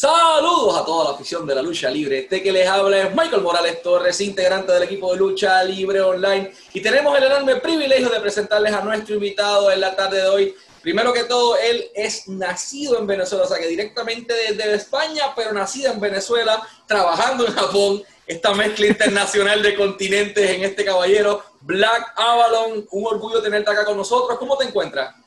Saludos 0.00 0.78
a 0.78 0.84
toda 0.86 1.04
la 1.04 1.10
afición 1.10 1.46
de 1.46 1.54
la 1.54 1.60
lucha 1.60 1.90
libre. 1.90 2.20
Este 2.20 2.42
que 2.42 2.50
les 2.50 2.66
habla 2.66 3.02
es 3.02 3.14
Michael 3.14 3.42
Morales 3.42 3.82
Torres, 3.82 4.18
integrante 4.22 4.72
del 4.72 4.84
equipo 4.84 5.12
de 5.12 5.18
lucha 5.18 5.62
libre 5.62 6.00
online. 6.00 6.54
Y 6.72 6.80
tenemos 6.80 7.18
el 7.18 7.24
enorme 7.24 7.56
privilegio 7.56 8.08
de 8.08 8.18
presentarles 8.18 8.72
a 8.72 8.80
nuestro 8.80 9.16
invitado 9.16 9.70
en 9.70 9.78
la 9.78 9.94
tarde 9.94 10.22
de 10.22 10.28
hoy. 10.30 10.54
Primero 10.80 11.12
que 11.12 11.24
todo, 11.24 11.58
él 11.58 11.90
es 11.94 12.26
nacido 12.28 12.98
en 12.98 13.06
Venezuela, 13.06 13.44
o 13.44 13.46
sea 13.46 13.58
que 13.58 13.66
directamente 13.66 14.32
desde 14.32 14.74
España, 14.74 15.34
pero 15.36 15.52
nacido 15.52 15.92
en 15.92 16.00
Venezuela, 16.00 16.66
trabajando 16.86 17.46
en 17.46 17.52
Japón. 17.52 18.02
Esta 18.26 18.54
mezcla 18.54 18.86
internacional 18.86 19.62
de 19.62 19.74
continentes 19.74 20.48
en 20.48 20.64
este 20.64 20.82
caballero, 20.82 21.42
Black 21.60 22.14
Avalon. 22.16 22.88
Un 22.90 23.06
orgullo 23.06 23.42
tenerte 23.42 23.70
acá 23.70 23.84
con 23.84 23.98
nosotros. 23.98 24.38
¿Cómo 24.38 24.56
te 24.56 24.64
encuentras? 24.64 25.19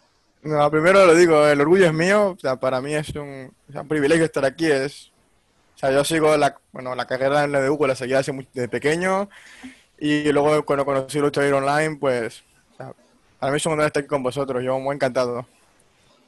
No, 0.43 0.69
primero 0.69 1.05
lo 1.05 1.15
digo, 1.15 1.47
el 1.47 1.61
orgullo 1.61 1.85
es 1.85 1.93
mío, 1.93 2.35
o 2.35 2.39
sea, 2.39 2.57
para 2.57 2.81
mí 2.81 2.93
es 2.93 3.15
un, 3.15 3.55
privilegio 3.87 4.25
estar 4.25 4.43
aquí, 4.43 4.69
es, 4.69 5.09
o 5.75 5.77
sea, 5.77 5.91
yo 5.91 6.03
sigo 6.03 6.35
la, 6.35 6.59
bueno, 6.73 6.93
la 6.95 7.07
carrera 7.07 7.45
en 7.45 7.53
la 7.53 7.61
de 7.61 7.69
Hugo, 7.69 7.87
la 7.87 7.95
seguía 7.95 8.17
desde, 8.17 8.45
desde 8.53 8.67
pequeño, 8.67 9.29
y 9.97 10.29
luego 10.33 10.65
cuando 10.65 10.83
conocí 10.83 11.19
Lucha 11.19 11.41
Libre 11.41 11.59
Online, 11.59 11.95
pues, 11.95 12.43
o 12.73 12.75
sea, 12.75 12.93
para 13.39 13.53
mí 13.53 13.57
es 13.57 13.65
un 13.65 13.73
honor 13.73 13.85
estar 13.85 14.01
aquí 14.01 14.09
con 14.09 14.21
vosotros, 14.21 14.61
yo 14.61 14.77
muy 14.79 14.95
encantado. 14.95 15.45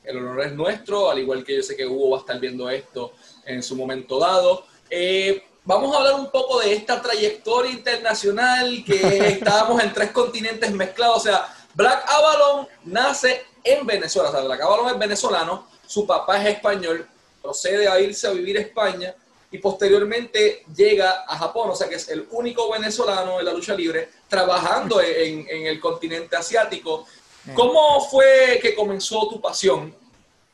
El 0.06 0.20
honor 0.20 0.46
es 0.46 0.54
nuestro, 0.54 1.12
al 1.12 1.20
igual 1.20 1.44
que 1.44 1.58
yo 1.58 1.62
sé 1.62 1.76
que 1.76 1.86
Hugo 1.86 2.12
va 2.12 2.18
a 2.18 2.22
estar 2.22 2.40
viendo 2.40 2.70
esto 2.70 3.12
en 3.46 3.62
su 3.62 3.76
momento 3.76 4.18
dado. 4.18 4.66
Eh, 4.90 5.44
vamos 5.66 5.94
a 5.94 6.00
hablar 6.00 6.14
un 6.14 6.32
poco 6.32 6.62
de 6.62 6.74
esta 6.74 7.02
trayectoria 7.02 7.72
internacional 7.72 8.82
que 8.86 9.28
estábamos 9.28 9.84
en 9.84 9.92
tres 9.92 10.12
continentes 10.12 10.72
mezclados, 10.72 11.18
o 11.18 11.20
sea, 11.20 11.54
Black 11.74 12.06
Avalon 12.08 12.68
nace 12.86 13.44
en 13.66 13.86
Venezuela. 13.86 14.30
O 14.30 14.32
sea, 14.32 14.42
Black 14.42 14.62
Avalon 14.62 14.90
es 14.90 15.00
venezolano, 15.00 15.68
su 15.86 16.06
papá 16.06 16.42
es 16.42 16.56
español, 16.56 17.06
procede 17.42 17.88
a 17.88 18.00
irse 18.00 18.28
a 18.28 18.32
vivir 18.32 18.58
a 18.58 18.62
España 18.62 19.14
y 19.52 19.58
posteriormente 19.58 20.64
llega 20.76 21.26
a 21.28 21.38
Japón. 21.38 21.72
O 21.72 21.76
sea, 21.76 21.90
que 21.90 21.96
es 21.96 22.08
el 22.10 22.28
único 22.32 22.72
venezolano 22.72 23.40
en 23.40 23.46
la 23.46 23.54
lucha 23.54 23.74
libre 23.74 24.10
trabajando 24.28 25.02
en, 25.02 25.48
el 25.50 25.80
continente 25.80 26.36
asiático. 26.36 27.06
¿Cómo 27.54 28.02
fue 28.10 28.60
que 28.62 28.74
comenzó 28.74 29.28
tu 29.30 29.42
pasión 29.42 29.94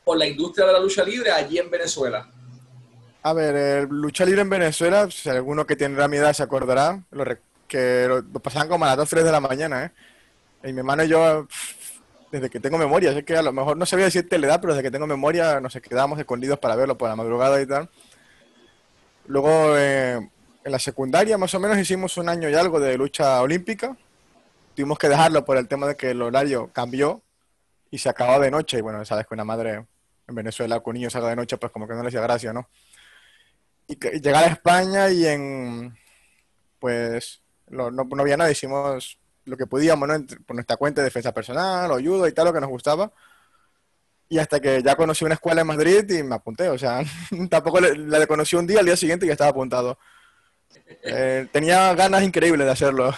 por 0.04 0.18
la 0.18 0.26
industria 0.26 0.66
de 0.66 0.72
la 0.72 0.80
lucha 0.80 1.04
libre 1.04 1.30
allí 1.30 1.58
en 1.58 1.70
Venezuela? 1.70 2.28
A 3.22 3.32
ver, 3.32 3.88
lucha 3.88 4.24
libre 4.24 4.42
en 4.42 4.50
Venezuela, 4.50 5.08
si 5.10 5.28
alguno 5.28 5.64
que 5.64 5.76
tiene 5.76 6.08
mi 6.08 6.16
edad 6.16 6.32
se 6.32 6.42
acordará, 6.42 7.00
que 7.68 8.06
lo, 8.08 8.40
pasaban 8.40 8.68
como 8.68 8.84
a 8.84 8.88
las 8.88 8.96
2, 8.96 9.08
3 9.08 9.24
de 9.24 9.32
la 9.32 9.40
mañana, 9.40 9.84
¿eh? 9.84 9.90
Y 10.68 10.72
mi 10.72 10.80
hermano 10.80 11.04
y 11.04 11.08
yo, 11.08 11.46
desde 12.32 12.48
que 12.48 12.60
tengo 12.60 12.78
memoria, 12.78 13.12
sé 13.12 13.24
que 13.26 13.36
a 13.36 13.42
lo 13.42 13.52
mejor 13.52 13.76
no 13.76 13.84
sabía 13.84 14.06
decirte 14.06 14.38
la 14.38 14.46
edad, 14.46 14.60
pero 14.60 14.72
desde 14.72 14.82
que 14.82 14.90
tengo 14.90 15.06
memoria 15.06 15.60
nos 15.60 15.74
quedábamos 15.74 16.18
escondidos 16.18 16.58
para 16.58 16.74
verlo 16.74 16.96
por 16.96 17.10
la 17.10 17.14
madrugada 17.14 17.60
y 17.60 17.66
tal. 17.66 17.90
Luego, 19.26 19.76
eh, 19.76 20.30
en 20.64 20.72
la 20.72 20.78
secundaria, 20.78 21.36
más 21.36 21.54
o 21.54 21.60
menos, 21.60 21.76
hicimos 21.76 22.16
un 22.16 22.30
año 22.30 22.48
y 22.48 22.54
algo 22.54 22.80
de 22.80 22.96
lucha 22.96 23.42
olímpica. 23.42 23.94
Tuvimos 24.74 24.98
que 24.98 25.10
dejarlo 25.10 25.44
por 25.44 25.58
el 25.58 25.68
tema 25.68 25.86
de 25.86 25.94
que 25.94 26.12
el 26.12 26.22
horario 26.22 26.70
cambió 26.72 27.22
y 27.90 27.98
se 27.98 28.08
acababa 28.08 28.42
de 28.42 28.50
noche. 28.50 28.78
Y 28.78 28.80
bueno, 28.80 29.04
sabes 29.04 29.26
que 29.26 29.34
una 29.34 29.44
madre 29.44 29.84
en 30.26 30.34
Venezuela 30.34 30.80
con 30.80 30.94
niños 30.94 31.12
salga 31.12 31.28
de 31.28 31.36
noche, 31.36 31.58
pues 31.58 31.70
como 31.70 31.86
que 31.86 31.92
no 31.92 32.00
le 32.00 32.08
hacía 32.08 32.22
gracia, 32.22 32.54
¿no? 32.54 32.70
Y, 33.86 33.96
llegar 34.20 34.44
a 34.44 34.46
España 34.46 35.10
y 35.10 35.26
en. 35.26 35.98
Pues. 36.78 37.42
no, 37.68 37.90
no 37.90 38.22
había 38.22 38.38
nada, 38.38 38.50
hicimos 38.50 39.18
lo 39.44 39.56
que 39.56 39.66
podíamos, 39.66 40.08
¿no? 40.08 40.26
Por 40.46 40.56
nuestra 40.56 40.76
cuenta 40.76 41.00
de 41.00 41.06
defensa 41.06 41.32
personal 41.32 41.90
o 41.90 41.96
ayuda 41.96 42.28
y 42.28 42.32
tal, 42.32 42.46
lo 42.46 42.52
que 42.52 42.60
nos 42.60 42.70
gustaba. 42.70 43.12
Y 44.28 44.38
hasta 44.38 44.60
que 44.60 44.82
ya 44.82 44.96
conocí 44.96 45.24
una 45.24 45.34
escuela 45.34 45.60
en 45.60 45.66
Madrid 45.66 46.08
y 46.10 46.22
me 46.22 46.36
apunté, 46.36 46.68
o 46.68 46.78
sea, 46.78 47.02
tampoco 47.50 47.80
la 47.80 48.26
conocí 48.26 48.56
un 48.56 48.66
día, 48.66 48.80
al 48.80 48.86
día 48.86 48.96
siguiente 48.96 49.26
ya 49.26 49.32
estaba 49.32 49.50
apuntado. 49.50 49.98
Eh, 51.02 51.46
tenía 51.52 51.94
ganas 51.94 52.22
increíbles 52.22 52.66
de 52.66 52.72
hacerlo. 52.72 53.14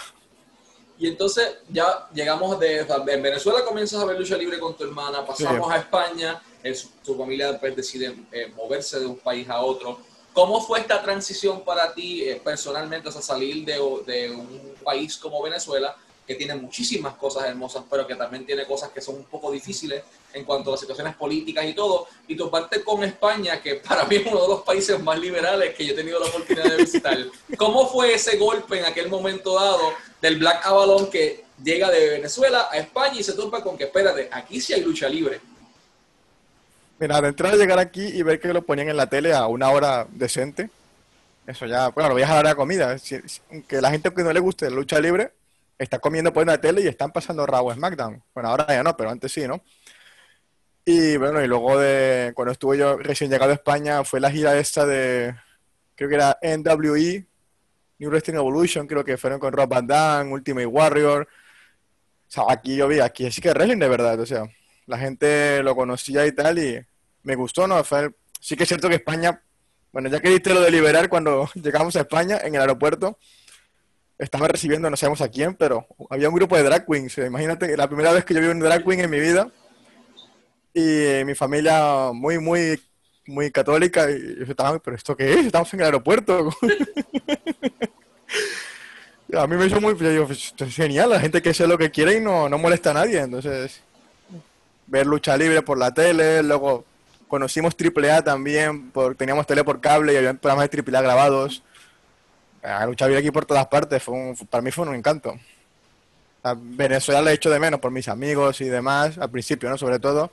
Y 0.97 1.07
entonces 1.07 1.57
ya 1.69 2.07
llegamos 2.13 2.59
de... 2.59 2.79
En 2.79 3.21
Venezuela 3.21 3.63
comienzas 3.65 4.01
a 4.01 4.05
ver 4.05 4.17
lucha 4.17 4.37
libre 4.37 4.59
con 4.59 4.75
tu 4.75 4.85
hermana, 4.85 5.25
pasamos 5.25 5.69
a 5.69 5.77
España, 5.77 6.41
tu 7.03 7.15
familia 7.15 7.51
después 7.51 7.75
decide 7.75 8.15
eh, 8.31 8.51
moverse 8.55 8.99
de 8.99 9.05
un 9.05 9.17
país 9.17 9.47
a 9.49 9.61
otro. 9.61 9.99
¿Cómo 10.33 10.61
fue 10.61 10.79
esta 10.79 11.01
transición 11.01 11.63
para 11.63 11.93
ti 11.93 12.23
eh, 12.23 12.41
personalmente, 12.43 13.07
o 13.07 13.11
sea, 13.11 13.21
salir 13.21 13.65
de, 13.65 13.73
de, 14.05 14.31
un 14.31 14.75
país 14.83 15.17
como 15.17 15.41
Venezuela 15.41 15.95
que 16.25 16.35
tiene 16.35 16.55
muchísimas 16.55 17.13
cosas 17.15 17.45
hermosas, 17.45 17.83
pero 17.89 18.07
que 18.07 18.15
también 18.15 18.45
tiene 18.45 18.65
cosas 18.65 18.89
que 18.89 19.01
son 19.01 19.15
un 19.15 19.25
poco 19.25 19.51
difíciles 19.51 20.03
en 20.33 20.43
cuanto 20.43 20.69
a 20.69 20.73
las 20.73 20.79
situaciones 20.79 21.15
políticas 21.15 21.65
y 21.65 21.73
todo. 21.73 22.07
Y 22.27 22.35
tu 22.35 22.49
parte 22.49 22.83
con 22.83 23.03
España, 23.03 23.61
que 23.61 23.75
para 23.75 24.05
mí 24.05 24.17
es 24.17 24.25
uno 24.25 24.41
de 24.41 24.47
los 24.47 24.61
países 24.61 25.01
más 25.01 25.19
liberales 25.19 25.75
que 25.75 25.85
yo 25.85 25.93
he 25.93 25.95
tenido 25.95 26.19
la 26.19 26.25
oportunidad 26.25 26.65
de 26.65 26.77
visitar. 26.77 27.17
¿Cómo 27.57 27.87
fue 27.87 28.13
ese 28.13 28.37
golpe 28.37 28.79
en 28.79 28.85
aquel 28.85 29.09
momento 29.09 29.55
dado 29.55 29.93
del 30.21 30.37
Black 30.37 30.65
Avalon 30.65 31.09
que 31.09 31.45
llega 31.63 31.89
de 31.91 32.09
Venezuela 32.09 32.69
a 32.71 32.77
España 32.77 33.19
y 33.19 33.23
se 33.23 33.33
topa 33.33 33.63
con 33.63 33.77
que, 33.77 33.85
espérate, 33.85 34.29
aquí 34.31 34.59
sí 34.59 34.73
hay 34.73 34.81
lucha 34.81 35.07
libre? 35.07 35.39
Mira, 36.99 37.21
de 37.21 37.27
entrar 37.27 37.53
a 37.53 37.57
llegar 37.57 37.77
aquí 37.77 38.05
y 38.05 38.23
ver 38.23 38.39
que 38.39 38.53
lo 38.53 38.61
ponían 38.61 38.89
en 38.89 38.97
la 38.97 39.09
tele 39.09 39.33
a 39.33 39.47
una 39.47 39.69
hora 39.69 40.07
decente, 40.09 40.69
eso 41.45 41.65
ya, 41.65 41.89
bueno, 41.89 42.09
lo 42.09 42.15
voy 42.15 42.23
a 42.23 42.25
dejar 42.25 42.45
a 42.45 42.49
la 42.49 42.55
comida. 42.55 42.95
Que 43.67 43.81
la 43.81 43.91
gente 43.91 44.11
que 44.11 44.23
no 44.23 44.33
le 44.33 44.39
guste 44.39 44.69
la 44.69 44.75
lucha 44.75 44.99
libre, 44.99 45.31
está 45.77 45.99
comiendo 45.99 46.31
por 46.31 46.45
la 46.45 46.59
tele 46.59 46.81
y 46.81 46.87
están 46.87 47.11
pasando 47.11 47.45
Raw 47.45 47.73
SmackDown. 47.73 48.23
Bueno, 48.33 48.49
ahora 48.49 48.67
ya 48.67 48.83
no, 48.83 48.95
pero 48.95 49.09
antes 49.09 49.31
sí, 49.31 49.47
¿no? 49.47 49.63
Y 50.85 51.17
bueno, 51.17 51.43
y 51.43 51.47
luego 51.47 51.79
de 51.79 52.31
cuando 52.35 52.51
estuve 52.51 52.77
yo 52.77 52.97
recién 52.97 53.31
llegado 53.31 53.51
a 53.51 53.55
España, 53.55 54.03
fue 54.03 54.19
la 54.19 54.29
gira 54.29 54.57
esta 54.57 54.85
de, 54.85 55.35
creo 55.95 56.09
que 56.09 56.15
era 56.15 56.37
NWE, 56.41 57.25
New 57.97 58.09
Wrestling 58.09 58.35
Evolution, 58.35 58.85
creo 58.85 59.03
que 59.03 59.17
fueron 59.17 59.39
con 59.39 59.51
Rob 59.51 59.67
Van 59.67 59.87
Damme, 59.87 60.31
Ultimate 60.31 60.67
Warrior. 60.67 61.27
O 62.27 62.31
sea, 62.31 62.43
aquí 62.49 62.75
yo 62.75 62.87
vi, 62.87 62.99
aquí 62.99 63.31
sí 63.31 63.41
que 63.41 63.51
wrestling 63.51 63.79
de 63.79 63.87
verdad, 63.87 64.19
o 64.19 64.25
sea, 64.25 64.43
la 64.85 64.97
gente 64.97 65.63
lo 65.63 65.75
conocía 65.75 66.25
y 66.27 66.31
tal, 66.33 66.59
y 66.59 66.85
me 67.23 67.35
gustó, 67.35 67.67
¿no? 67.67 67.83
Fue, 67.83 68.11
sí 68.39 68.55
que 68.55 68.63
es 68.63 68.69
cierto 68.69 68.87
que 68.87 68.95
España, 68.95 69.41
bueno, 69.91 70.09
ya 70.09 70.19
que 70.19 70.29
diste 70.29 70.53
lo 70.53 70.61
de 70.61 70.69
liberar 70.69 71.09
cuando 71.09 71.49
llegamos 71.55 71.95
a 71.95 72.01
España 72.01 72.37
en 72.43 72.53
el 72.53 72.61
aeropuerto, 72.61 73.17
estaba 74.17 74.47
recibiendo, 74.47 74.89
no 74.89 74.95
sabemos 74.97 75.21
a 75.21 75.29
quién, 75.29 75.55
pero 75.55 75.87
había 76.09 76.29
un 76.29 76.35
grupo 76.35 76.55
de 76.55 76.63
drag 76.63 76.85
queens. 76.85 77.17
Imagínate, 77.17 77.75
la 77.75 77.87
primera 77.87 78.11
vez 78.11 78.23
que 78.25 78.33
yo 78.33 78.41
vi 78.41 78.47
un 78.47 78.59
drag 78.59 78.83
queen 78.83 79.01
en 79.01 79.09
mi 79.09 79.19
vida. 79.19 79.49
Y 80.73 81.23
mi 81.25 81.35
familia 81.35 82.11
muy, 82.13 82.39
muy, 82.39 82.81
muy 83.27 83.51
católica. 83.51 84.09
Y 84.11 84.37
yo 84.39 84.45
estaba, 84.47 84.79
¿pero 84.79 84.95
esto 84.95 85.15
qué 85.15 85.33
es? 85.33 85.45
Estamos 85.45 85.73
en 85.73 85.79
el 85.79 85.85
aeropuerto. 85.85 86.49
a 89.33 89.47
mí 89.47 89.55
me 89.55 89.65
hizo 89.65 89.79
muy. 89.81 89.95
Pues, 89.95 90.53
es 90.57 90.75
genial, 90.75 91.09
la 91.09 91.19
gente 91.19 91.41
que 91.41 91.49
hace 91.49 91.67
lo 91.67 91.77
que 91.77 91.91
quiere 91.91 92.17
y 92.17 92.21
no, 92.21 92.49
no 92.49 92.57
molesta 92.57 92.91
a 92.91 92.95
nadie. 92.95 93.19
Entonces, 93.19 93.81
ver 94.87 95.07
lucha 95.07 95.37
libre 95.37 95.61
por 95.61 95.77
la 95.77 95.93
tele, 95.93 96.43
luego 96.43 96.85
conocimos 97.27 97.75
AAA 97.75 98.23
también, 98.23 98.91
porque 98.91 99.17
teníamos 99.17 99.47
tele 99.47 99.63
por 99.63 99.81
cable 99.81 100.13
y 100.13 100.17
había 100.17 100.33
programas 100.33 100.69
de 100.69 100.83
AAA 100.83 101.01
grabados 101.01 101.63
a 102.65 102.85
luchar 102.85 103.13
aquí 103.15 103.31
por 103.31 103.45
todas 103.45 103.67
partes, 103.67 104.01
fue 104.01 104.33
para 104.49 104.61
mí 104.61 104.71
fue 104.71 104.87
un 104.87 104.95
encanto. 104.95 105.37
A 106.43 106.55
Venezuela 106.57 107.21
le 107.21 107.31
he 107.31 107.33
hecho 107.33 107.49
de 107.49 107.59
menos 107.59 107.79
por 107.79 107.91
mis 107.91 108.07
amigos 108.07 108.61
y 108.61 108.65
demás, 108.65 109.17
al 109.17 109.29
principio, 109.29 109.69
¿no? 109.69 109.77
Sobre 109.77 109.99
todo. 109.99 110.31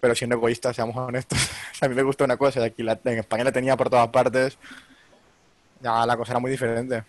Pero 0.00 0.14
siendo 0.14 0.36
egoísta, 0.36 0.72
seamos 0.72 0.96
honestos, 0.96 1.38
a 1.80 1.88
mí 1.88 1.94
me 1.94 2.02
gustó 2.02 2.24
una 2.24 2.36
cosa, 2.36 2.62
aquí 2.62 2.82
en 2.82 3.18
España 3.18 3.44
la 3.44 3.52
tenía 3.52 3.76
por 3.76 3.90
todas 3.90 4.08
partes, 4.08 4.56
ya 5.80 6.06
la 6.06 6.16
cosa 6.16 6.32
era 6.32 6.38
muy 6.38 6.50
diferente. 6.50 7.02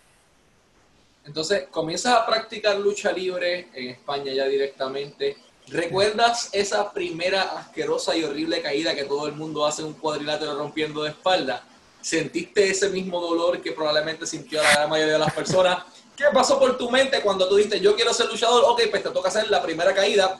Entonces, 1.24 1.68
comienzas 1.70 2.14
a 2.14 2.26
practicar 2.26 2.76
lucha 2.78 3.12
libre 3.12 3.68
en 3.74 3.90
España 3.90 4.32
ya 4.32 4.46
directamente. 4.46 5.36
¿Recuerdas 5.68 6.48
esa 6.52 6.92
primera 6.92 7.42
asquerosa 7.42 8.16
y 8.16 8.24
horrible 8.24 8.60
caída 8.60 8.94
que 8.94 9.04
todo 9.04 9.28
el 9.28 9.34
mundo 9.34 9.64
hace 9.64 9.82
en 9.82 9.88
un 9.88 9.94
cuadrilátero 9.94 10.56
rompiendo 10.56 11.04
de 11.04 11.10
espalda? 11.10 11.62
Sentiste 12.00 12.70
ese 12.70 12.88
mismo 12.88 13.20
dolor 13.20 13.60
que 13.60 13.72
probablemente 13.72 14.26
sintió 14.26 14.62
la 14.62 14.72
gran 14.72 14.90
mayoría 14.90 15.14
de 15.14 15.18
las 15.18 15.32
personas. 15.32 15.84
¿Qué 16.16 16.24
pasó 16.32 16.58
por 16.58 16.76
tu 16.76 16.90
mente 16.90 17.20
cuando 17.20 17.48
tú 17.48 17.56
dijiste, 17.56 17.80
yo 17.80 17.96
quiero 17.96 18.12
ser 18.12 18.26
luchador? 18.26 18.64
Ok, 18.66 18.82
pues 18.90 19.02
te 19.02 19.10
toca 19.10 19.28
hacer 19.28 19.50
la 19.50 19.62
primera 19.62 19.94
caída 19.94 20.38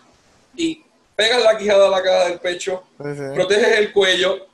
y 0.55 0.85
pegas 1.17 1.43
la 1.43 1.57
quijada 1.57 1.87
a 1.87 1.91
la 1.91 2.03
cara 2.03 2.25
del 2.29 2.39
pecho, 2.39 2.85
proteges 2.97 3.79
el 3.79 3.93
cuello, 3.93 4.47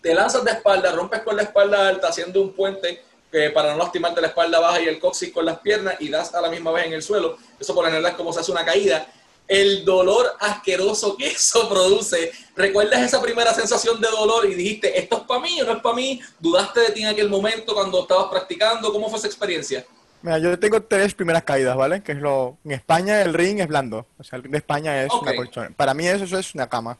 te 0.00 0.14
lanzas 0.14 0.44
de 0.44 0.52
espalda, 0.52 0.92
rompes 0.92 1.22
con 1.22 1.36
la 1.36 1.42
espalda 1.42 1.88
alta 1.88 2.08
haciendo 2.08 2.40
un 2.40 2.52
puente 2.52 3.02
eh, 3.32 3.50
para 3.50 3.72
no 3.72 3.78
lastimarte 3.78 4.20
la 4.20 4.28
espalda 4.28 4.58
baja 4.58 4.80
y 4.80 4.88
el 4.88 4.98
coxis 4.98 5.32
con 5.32 5.44
las 5.44 5.58
piernas 5.58 5.96
y 6.00 6.08
das 6.08 6.34
a 6.34 6.40
la 6.40 6.48
misma 6.48 6.72
vez 6.72 6.86
en 6.86 6.94
el 6.94 7.02
suelo. 7.02 7.36
Eso 7.58 7.74
por 7.74 7.84
la 7.84 7.90
general 7.90 8.12
es 8.12 8.16
como 8.16 8.32
se 8.32 8.40
hace 8.40 8.52
una 8.52 8.64
caída 8.64 9.06
el 9.48 9.84
dolor 9.84 10.26
asqueroso 10.38 11.16
que 11.16 11.28
eso 11.28 11.68
produce. 11.68 12.30
¿Recuerdas 12.54 13.00
esa 13.00 13.20
primera 13.20 13.54
sensación 13.54 14.00
de 14.00 14.08
dolor 14.08 14.46
y 14.46 14.54
dijiste, 14.54 14.98
esto 14.98 15.18
es 15.18 15.22
para 15.24 15.40
mí 15.40 15.60
o 15.60 15.64
no 15.64 15.72
es 15.72 15.82
para 15.82 15.96
mí? 15.96 16.20
¿Dudaste 16.38 16.80
de 16.80 16.90
ti 16.90 17.02
en 17.02 17.08
aquel 17.08 17.30
momento 17.30 17.74
cuando 17.74 18.02
estabas 18.02 18.26
practicando? 18.26 18.92
¿Cómo 18.92 19.08
fue 19.08 19.18
esa 19.18 19.26
experiencia? 19.26 19.84
Mira, 20.20 20.38
yo 20.38 20.58
tengo 20.58 20.82
tres 20.82 21.14
primeras 21.14 21.44
caídas, 21.44 21.76
¿vale? 21.76 22.02
Que 22.02 22.12
es 22.12 22.18
lo... 22.18 22.58
En 22.64 22.72
España 22.72 23.22
el 23.22 23.32
ring 23.32 23.60
es 23.60 23.68
blando. 23.68 24.06
O 24.18 24.24
sea, 24.24 24.36
el 24.36 24.42
ring 24.42 24.52
de 24.52 24.58
España 24.58 25.02
es 25.02 25.12
una 25.12 25.34
colchón. 25.34 25.72
Para 25.74 25.94
mí 25.94 26.06
eso, 26.06 26.38
es 26.38 26.54
una 26.54 26.68
cama. 26.68 26.98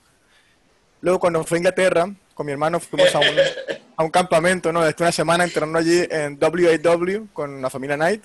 Luego 1.01 1.19
cuando 1.19 1.44
fui 1.44 1.56
a 1.56 1.59
Inglaterra, 1.59 2.09
con 2.35 2.47
mi 2.47 2.53
hermano 2.53 2.81
fuimos 2.81 3.15
a 3.15 3.19
un, 3.19 3.27
a 3.97 4.05
un 4.05 4.11
campamento, 4.11 4.73
¿no? 4.73 4.87
Estuve 4.87 5.06
una 5.06 5.12
semana 5.12 5.44
entrenando 5.44 5.79
allí 5.79 6.06
en 6.11 6.39
WAW 6.41 7.29
con 7.33 7.61
la 7.61 7.69
familia 7.69 7.97
Knight. 7.97 8.23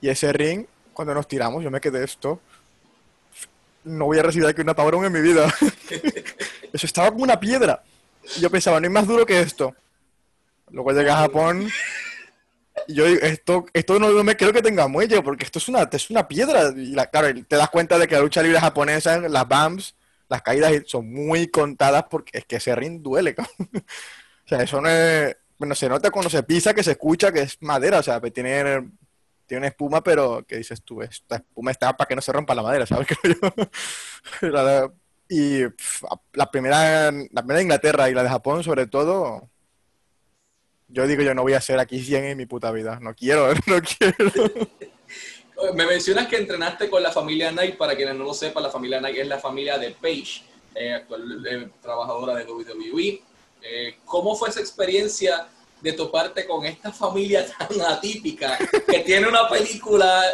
Y 0.00 0.08
ese 0.08 0.32
ring, 0.32 0.66
cuando 0.92 1.14
nos 1.14 1.28
tiramos, 1.28 1.62
yo 1.62 1.70
me 1.70 1.80
quedé 1.80 2.04
esto. 2.04 2.40
No 3.84 4.06
voy 4.06 4.18
a 4.18 4.22
recibir 4.22 4.46
aquí 4.46 4.60
una 4.60 4.74
pabrón 4.74 5.04
en 5.04 5.12
mi 5.12 5.20
vida. 5.20 5.52
Eso 6.72 6.86
estaba 6.86 7.10
como 7.10 7.24
una 7.24 7.40
piedra. 7.40 7.82
Y 8.36 8.40
yo 8.40 8.50
pensaba, 8.50 8.80
no 8.80 8.86
hay 8.86 8.92
más 8.92 9.06
duro 9.06 9.24
que 9.26 9.40
esto. 9.40 9.74
Luego 10.70 10.92
llegué 10.92 11.10
a 11.10 11.16
Japón 11.16 11.68
y 12.86 12.94
yo 12.94 13.06
digo, 13.06 13.20
esto, 13.22 13.66
esto 13.72 13.98
no, 13.98 14.24
me 14.24 14.36
creo 14.36 14.52
que 14.52 14.62
tenga 14.62 14.88
muelle, 14.88 15.22
porque 15.22 15.44
esto 15.44 15.58
es 15.58 15.68
una, 15.68 15.88
es 15.90 16.10
una 16.10 16.26
piedra. 16.28 16.72
Y 16.76 16.92
la, 16.92 17.06
claro, 17.06 17.28
te 17.46 17.56
das 17.56 17.70
cuenta 17.70 17.98
de 17.98 18.06
que 18.06 18.14
la 18.14 18.20
lucha 18.20 18.42
libre 18.42 18.60
japonesa, 18.60 19.18
las 19.18 19.48
BAMs, 19.48 19.94
las 20.28 20.42
caídas 20.42 20.72
son 20.86 21.12
muy 21.12 21.48
contadas 21.48 22.04
porque 22.08 22.38
es 22.38 22.44
que 22.44 22.56
ese 22.56 22.74
ring 22.74 23.02
duele. 23.02 23.34
o 23.58 24.48
sea, 24.48 24.62
eso 24.62 24.80
no 24.80 24.88
es... 24.88 25.36
Bueno, 25.58 25.74
se 25.74 25.88
nota 25.88 26.10
cuando 26.10 26.30
se 26.30 26.42
pisa 26.42 26.72
que 26.72 26.82
se 26.82 26.92
escucha 26.92 27.32
que 27.32 27.42
es 27.42 27.58
madera, 27.60 27.98
o 27.98 28.02
sea, 28.02 28.18
tiene, 28.20 28.88
tiene 29.50 29.66
espuma, 29.66 30.00
pero 30.00 30.44
que 30.46 30.58
dices 30.58 30.80
tú, 30.84 31.02
esta 31.02 31.34
espuma 31.34 31.72
está 31.72 31.96
para 31.96 32.06
que 32.06 32.14
no 32.14 32.22
se 32.22 32.30
rompa 32.30 32.54
la 32.54 32.62
madera, 32.62 32.86
¿sabes? 32.86 33.08
y 35.28 35.62
la 36.34 36.50
primera, 36.52 37.10
la 37.10 37.42
primera 37.42 37.56
de 37.56 37.62
Inglaterra 37.62 38.08
y 38.08 38.14
la 38.14 38.22
de 38.22 38.28
Japón, 38.28 38.62
sobre 38.62 38.86
todo, 38.86 39.50
yo 40.86 41.04
digo, 41.08 41.22
yo 41.22 41.34
no 41.34 41.42
voy 41.42 41.54
a 41.54 41.60
ser 41.60 41.80
aquí 41.80 42.00
100 42.00 42.26
en 42.26 42.38
mi 42.38 42.46
puta 42.46 42.70
vida. 42.70 43.00
No 43.00 43.12
quiero, 43.12 43.52
no 43.66 43.82
quiero. 43.82 44.30
Me 45.74 45.84
mencionas 45.84 46.28
que 46.28 46.36
entrenaste 46.36 46.88
con 46.88 47.02
la 47.02 47.10
familia 47.10 47.50
Knight. 47.50 47.76
Para 47.76 47.96
quienes 47.96 48.14
no 48.14 48.22
lo 48.22 48.34
sepan, 48.34 48.62
la 48.62 48.70
familia 48.70 49.00
Knight 49.00 49.16
es 49.16 49.26
la 49.26 49.40
familia 49.40 49.78
de 49.78 49.90
Paige, 49.90 50.44
eh, 50.76 50.94
actual 50.94 51.44
eh, 51.44 51.68
trabajadora 51.82 52.36
de 52.36 52.44
WWE. 52.44 53.20
Eh, 53.62 53.98
¿Cómo 54.04 54.36
fue 54.36 54.48
esa 54.48 54.60
experiencia 54.60 55.48
de 55.80 55.92
toparte 55.92 56.46
con 56.46 56.64
esta 56.64 56.92
familia 56.92 57.46
tan 57.58 57.80
atípica 57.80 58.58
que 58.86 59.00
tiene 59.00 59.28
una 59.28 59.48
película, 59.48 60.24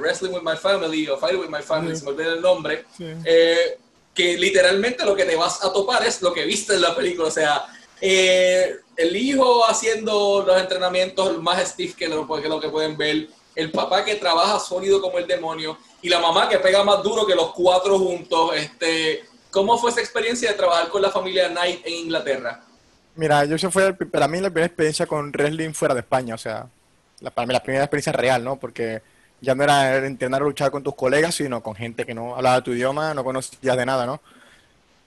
Wrestling 0.00 0.32
with 0.32 0.42
My 0.42 0.56
Family 0.56 1.08
o 1.08 1.16
Fight 1.16 1.38
with 1.38 1.48
My 1.48 1.62
Family, 1.62 1.96
se 1.96 2.04
me 2.04 2.10
olvida 2.10 2.34
el 2.34 2.40
nombre, 2.40 2.84
que 4.14 4.38
literalmente 4.38 5.04
lo 5.04 5.16
que 5.16 5.24
te 5.24 5.36
vas 5.36 5.62
a 5.64 5.72
topar 5.72 6.06
es 6.06 6.22
lo 6.22 6.32
que 6.32 6.44
viste 6.44 6.74
en 6.74 6.82
la 6.82 6.94
película. 6.94 7.28
O 7.28 7.32
sea, 7.32 7.66
eh, 8.00 8.76
el 8.96 9.16
hijo 9.16 9.64
haciendo 9.64 10.44
los 10.46 10.60
entrenamientos 10.60 11.42
más 11.42 11.60
stiff 11.68 11.96
que 11.96 12.08
lo, 12.08 12.26
que 12.40 12.48
lo 12.48 12.60
que 12.60 12.68
pueden 12.68 12.96
ver, 12.96 13.28
el 13.54 13.70
papá 13.70 14.04
que 14.04 14.16
trabaja 14.16 14.60
sólido 14.60 15.00
como 15.00 15.18
el 15.18 15.26
demonio 15.26 15.78
y 16.02 16.08
la 16.08 16.20
mamá 16.20 16.48
que 16.48 16.58
pega 16.58 16.84
más 16.84 17.02
duro 17.02 17.26
que 17.26 17.34
los 17.34 17.52
cuatro 17.52 17.98
juntos. 17.98 18.52
Este, 18.54 19.24
¿Cómo 19.50 19.78
fue 19.78 19.90
esa 19.90 20.00
experiencia 20.00 20.50
de 20.50 20.56
trabajar 20.56 20.88
con 20.88 21.02
la 21.02 21.10
familia 21.10 21.48
Knight 21.48 21.86
en 21.86 21.94
Inglaterra? 21.94 22.64
Mira, 23.16 23.44
yo 23.44 23.56
eso 23.56 23.70
fue 23.70 23.92
para 23.94 24.28
mí 24.28 24.40
la 24.40 24.50
primera 24.50 24.66
experiencia 24.66 25.06
con 25.06 25.32
wrestling 25.32 25.72
fuera 25.72 25.94
de 25.94 26.00
España, 26.00 26.34
o 26.34 26.38
sea, 26.38 26.66
para 27.34 27.46
mí 27.46 27.52
la 27.52 27.62
primera 27.62 27.84
experiencia 27.84 28.12
real, 28.12 28.42
¿no? 28.42 28.56
Porque 28.56 29.02
ya 29.40 29.54
no 29.54 29.62
era 29.62 30.04
entrenar 30.04 30.42
a 30.42 30.44
luchar 30.44 30.70
con 30.70 30.82
tus 30.82 30.94
colegas, 30.94 31.34
sino 31.34 31.62
con 31.62 31.74
gente 31.74 32.04
que 32.04 32.14
no 32.14 32.34
hablaba 32.34 32.62
tu 32.62 32.72
idioma, 32.72 33.14
no 33.14 33.22
conocías 33.22 33.76
de 33.76 33.86
nada, 33.86 34.06
¿no? 34.06 34.20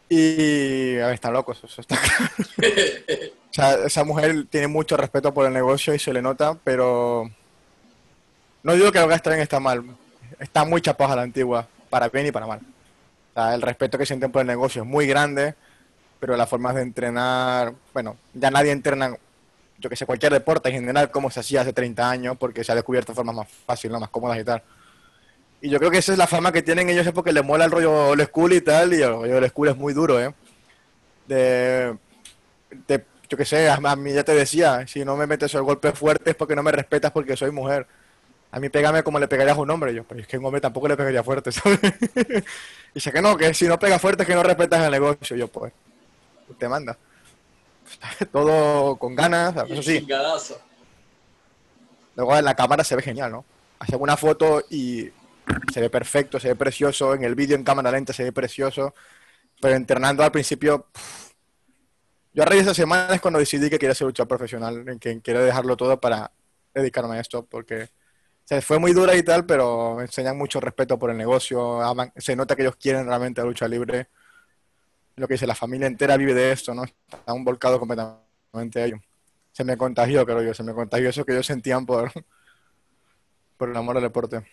Y 0.10 0.98
a 1.00 1.08
ver, 1.08 1.16
están 1.16 1.34
locos, 1.34 1.62
eso 1.64 1.82
está 1.82 1.98
claro. 2.56 3.24
o 3.50 3.54
sea, 3.54 3.74
esa 3.86 4.04
mujer 4.06 4.46
tiene 4.50 4.68
mucho 4.68 4.96
respeto 4.96 5.34
por 5.34 5.46
el 5.46 5.54
negocio 5.54 5.94
y 5.94 6.00
se 6.00 6.14
le 6.14 6.22
nota, 6.22 6.58
pero 6.64 7.30
no 8.64 8.74
digo 8.74 8.92
que 8.92 9.00
lo 9.00 9.08
que 9.08 9.16
está 9.16 9.38
está 9.38 9.60
mal. 9.60 9.84
Está 10.40 10.66
muy 10.66 10.82
chapaja 10.82 11.16
la 11.16 11.24
antigua, 11.24 11.68
para 11.90 12.10
bien 12.10 12.28
y 12.28 12.32
para 12.32 12.48
mal. 12.48 12.60
El 13.36 13.62
respeto 13.62 13.98
que 13.98 14.06
sienten 14.06 14.32
por 14.32 14.42
el 14.42 14.48
negocio 14.48 14.84
es 14.84 14.88
muy 14.88 15.08
grande, 15.08 15.56
pero 16.20 16.36
las 16.36 16.50
formas 16.50 16.76
de 16.76 16.82
entrenar, 16.82 17.74
bueno, 17.94 18.18
ya 18.34 18.52
nadie 18.52 18.72
entrena, 18.72 19.16
yo 19.78 19.90
que 19.90 19.96
sé, 19.96 20.06
cualquier 20.06 20.34
deporte 20.34 20.70
en 20.70 20.76
general 20.76 21.12
como 21.12 21.30
se 21.30 21.40
hacía 21.40 21.62
hace 21.62 21.74
30 21.74 22.10
años, 22.10 22.38
porque 22.38 22.64
se 22.64 22.72
ha 22.72 22.76
descubierto 22.76 23.14
formas 23.14 23.36
más 23.36 23.48
fáciles, 23.66 24.00
más 24.00 24.10
cómodas 24.10 24.40
y 24.40 24.44
tal. 24.44 24.62
Y 25.62 25.70
yo 25.70 25.80
creo 25.80 25.92
que 25.92 25.98
esa 25.98 26.12
es 26.12 26.18
la 26.18 26.28
fama 26.28 26.52
que 26.52 26.62
tienen 26.62 26.90
ellos, 26.90 27.06
es 27.06 27.14
porque 27.14 27.32
les 27.32 27.44
mola 27.44 27.66
el 27.66 27.72
rollo 27.72 28.10
old 28.10 28.24
school 28.28 28.54
y 28.54 28.62
tal, 28.62 28.94
y 28.94 29.02
el 29.02 29.10
rollo 29.10 29.38
old 29.38 29.50
school 29.50 29.68
es 29.70 29.78
muy 29.78 29.94
duro, 29.94 30.20
¿eh? 30.20 30.34
De, 31.28 31.98
yo 33.30 33.38
qué 33.38 33.46
sé, 33.46 33.70
a 33.70 33.96
mí 33.96 34.14
ya 34.14 34.24
te 34.24 34.34
decía, 34.34 34.88
si 34.88 35.04
no 35.04 35.18
me 35.18 35.28
metes 35.28 35.54
el 35.54 35.64
golpe 35.64 35.92
fuerte 35.92 36.32
es 36.32 36.36
porque 36.36 36.56
no 36.56 36.64
me 36.64 36.72
respetas 36.72 37.12
porque 37.12 37.36
soy 37.36 37.52
mujer. 37.52 37.88
A 38.52 38.60
mí 38.60 38.70
pégame 38.70 39.04
como 39.04 39.20
le 39.20 39.28
pegarías 39.28 39.58
a 39.58 39.62
un 39.62 39.70
hombre, 39.70 39.94
yo, 39.94 40.04
pero 40.06 40.22
es 40.22 40.28
que 40.28 40.38
un 40.38 40.46
hombre 40.46 40.62
tampoco 40.62 40.88
le 40.88 40.96
pegaría 40.96 41.24
fuerte, 41.24 41.52
¿sabes? 41.54 41.80
y 41.84 42.44
dice 42.94 43.12
que 43.12 43.22
no, 43.22 43.36
que 43.36 43.54
si 43.54 43.68
no 43.68 43.78
pega 43.78 44.00
fuerte 44.00 44.24
es 44.24 44.28
que 44.28 44.36
no 44.36 44.44
respetas 44.44 44.86
el 44.86 44.92
negocio, 44.92 45.36
yo 45.36 45.48
pues, 45.48 45.74
te 46.56 46.68
manda. 46.68 46.98
Todo 48.32 48.96
con 48.98 49.16
ganas, 49.16 49.56
eso 49.70 49.82
sí. 49.82 50.06
Luego 52.16 52.36
en 52.36 52.46
la 52.46 52.56
cámara 52.56 52.84
se 52.84 52.96
ve 52.96 53.02
genial, 53.02 53.32
¿no? 53.32 53.46
Hace 53.80 53.96
una 53.96 54.18
foto 54.18 54.64
y 54.70 55.10
se 55.72 55.82
ve 55.82 55.90
perfecto, 55.90 56.40
se 56.40 56.50
ve 56.50 56.56
precioso, 56.56 57.14
en 57.14 57.24
el 57.24 57.36
vídeo 57.36 57.56
en 57.56 57.64
cámara 57.64 57.92
lenta 57.92 58.12
se 58.12 58.24
ve 58.24 58.32
precioso, 58.32 58.94
pero 59.62 59.76
entrenando 59.76 60.24
al 60.24 60.32
principio, 60.32 60.88
yo 62.34 62.44
a 62.44 62.46
raíz 62.46 62.66
de 62.66 62.72
esa 62.72 62.74
semana 62.74 63.16
es 63.16 63.22
cuando 63.22 63.40
decidí 63.40 63.70
que 63.70 63.80
quería 63.80 63.96
ser 63.96 64.08
luchador 64.08 64.28
profesional, 64.28 64.88
en 64.88 65.00
que 65.00 65.22
quería 65.22 65.42
dejarlo 65.42 65.78
todo 65.78 66.00
para 66.00 66.32
dedicarme 66.74 67.18
a 67.18 67.20
esto, 67.22 67.46
porque 67.46 67.90
se 68.44 68.62
fue 68.62 68.80
muy 68.80 68.94
dura 68.94 69.16
y 69.16 69.24
tal, 69.24 69.46
pero 69.46 69.96
me 69.96 70.04
enseñan 70.04 70.38
mucho 70.38 70.60
respeto 70.60 70.98
por 70.98 71.12
el 71.12 71.18
negocio, 71.18 71.82
se 72.16 72.36
nota 72.36 72.56
que 72.56 72.64
ellos 72.64 72.78
quieren 72.78 73.06
realmente 73.06 73.42
la 73.42 73.48
lucha 73.48 73.68
libre, 73.68 74.08
lo 75.18 75.28
que 75.28 75.34
dice, 75.34 75.48
la 75.48 75.56
familia 75.56 75.88
entera 75.88 76.16
vive 76.16 76.34
de 76.34 76.52
esto, 76.52 76.74
¿no? 76.74 76.84
Está 76.84 77.34
un 77.34 77.44
volcado 77.44 77.80
completamente 77.80 78.80
a 78.80 78.86
ellos. 78.86 79.02
Se 79.52 79.64
me 79.64 79.76
contagió, 79.76 80.26
creo 80.26 80.44
yo, 80.44 80.54
se 80.54 80.64
me 80.64 80.74
contagió 80.74 81.10
eso 81.10 81.26
que 81.26 81.34
ellos 81.34 81.46
sentían 81.46 81.86
por, 81.86 82.12
por 83.58 83.70
el 83.70 83.76
amor 83.76 83.98
al 83.98 84.04
deporte. 84.04 84.44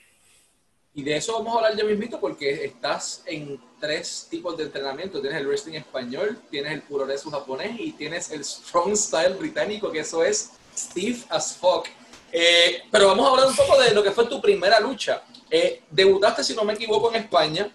Y 0.95 1.03
de 1.03 1.17
eso 1.17 1.35
vamos 1.35 1.55
a 1.55 1.57
hablar 1.57 1.77
ya 1.77 1.85
mismito 1.85 2.21
porque 2.21 2.65
estás 2.65 3.23
en 3.27 3.61
tres 3.81 4.29
tipos 4.31 4.57
de 4.57 4.65
entrenamiento. 4.65 5.21
Tienes 5.21 5.41
el 5.41 5.47
wrestling 5.47 5.75
español, 5.75 6.39
tienes 6.51 6.73
el 6.73 6.83
puroresu 6.83 7.31
japonés 7.31 7.79
y 7.79 7.93
tienes 7.93 8.31
el 8.31 8.45
strong 8.45 8.97
style 8.97 9.35
británico, 9.35 9.91
que 9.91 9.99
eso 9.99 10.25
es 10.25 10.53
stiff 10.75 11.27
as 11.31 11.57
fuck. 11.57 11.89
Eh, 12.31 12.85
pero 12.91 13.09
vamos 13.09 13.27
a 13.27 13.31
hablar 13.31 13.49
un 13.49 13.56
poco 13.56 13.79
de 13.81 13.93
lo 13.93 14.03
que 14.03 14.13
fue 14.13 14.27
tu 14.27 14.41
primera 14.41 14.79
lucha. 14.81 15.25
Eh, 15.51 15.83
debutaste, 15.91 16.44
si 16.44 16.55
no 16.55 16.65
me 16.65 16.73
equivoco, 16.75 17.11
en 17.11 17.23
España. 17.23 17.71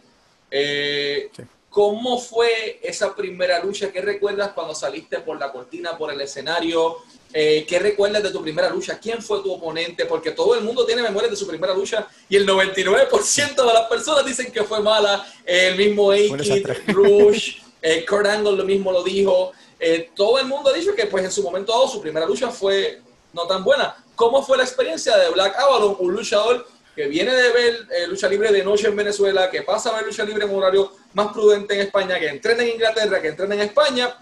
Eh, 0.49 1.29
¿Cómo 1.69 2.19
fue 2.19 2.79
esa 2.81 3.15
primera 3.15 3.63
lucha? 3.63 3.91
¿Qué 3.91 4.01
recuerdas 4.01 4.51
cuando 4.53 4.73
saliste 4.73 5.19
por 5.19 5.39
la 5.39 5.51
cortina, 5.51 5.97
por 5.97 6.11
el 6.11 6.19
escenario? 6.19 6.97
Eh, 7.31 7.63
¿Qué 7.67 7.77
recuerdas 7.77 8.23
de 8.23 8.31
tu 8.31 8.41
primera 8.41 8.71
lucha? 8.71 8.97
¿Quién 8.97 9.21
fue 9.21 9.43
tu 9.43 9.53
oponente? 9.53 10.05
Porque 10.05 10.31
todo 10.31 10.55
el 10.55 10.63
mundo 10.63 10.83
tiene 10.83 11.03
memorias 11.03 11.29
de 11.29 11.37
su 11.37 11.45
primera 11.45 11.75
lucha 11.75 12.07
y 12.27 12.37
el 12.37 12.47
99% 12.47 13.55
de 13.55 13.73
las 13.73 13.87
personas 13.87 14.25
dicen 14.25 14.51
que 14.51 14.63
fue 14.63 14.79
mala. 14.79 15.27
el 15.45 15.77
mismo 15.77 16.11
A-Kid, 16.11 16.67
Rush, 16.87 17.57
eh, 17.83 18.03
Kurt 18.03 18.25
Angle 18.25 18.57
lo 18.57 18.63
mismo 18.63 18.91
lo 18.91 19.03
dijo. 19.03 19.51
Eh, 19.79 20.09
todo 20.15 20.39
el 20.39 20.47
mundo 20.47 20.71
ha 20.71 20.73
dicho 20.73 20.95
que 20.95 21.05
pues 21.05 21.23
en 21.23 21.31
su 21.31 21.43
momento 21.43 21.71
dado 21.71 21.87
su 21.87 22.01
primera 22.01 22.25
lucha 22.25 22.49
fue 22.49 22.99
no 23.31 23.43
tan 23.43 23.63
buena. 23.63 23.95
¿Cómo 24.15 24.41
fue 24.43 24.57
la 24.57 24.63
experiencia 24.63 25.15
de 25.17 25.29
Black 25.29 25.55
Avalon, 25.57 25.97
un 25.99 26.13
luchador 26.13 26.67
que 26.99 27.07
viene 27.07 27.33
de 27.33 27.53
ver 27.53 27.87
lucha 28.09 28.27
libre 28.27 28.51
de 28.51 28.61
noche 28.61 28.89
en 28.89 28.95
Venezuela, 28.97 29.49
que 29.49 29.61
pasa 29.61 29.89
a 29.89 29.95
ver 29.95 30.07
lucha 30.07 30.25
libre 30.25 30.43
en 30.43 30.53
horario 30.53 30.91
más 31.13 31.31
prudente 31.31 31.73
en 31.73 31.79
España, 31.79 32.19
que 32.19 32.27
entrena 32.27 32.61
en 32.61 32.71
Inglaterra, 32.71 33.21
que 33.21 33.29
entrena 33.29 33.55
en 33.55 33.61
España 33.61 34.17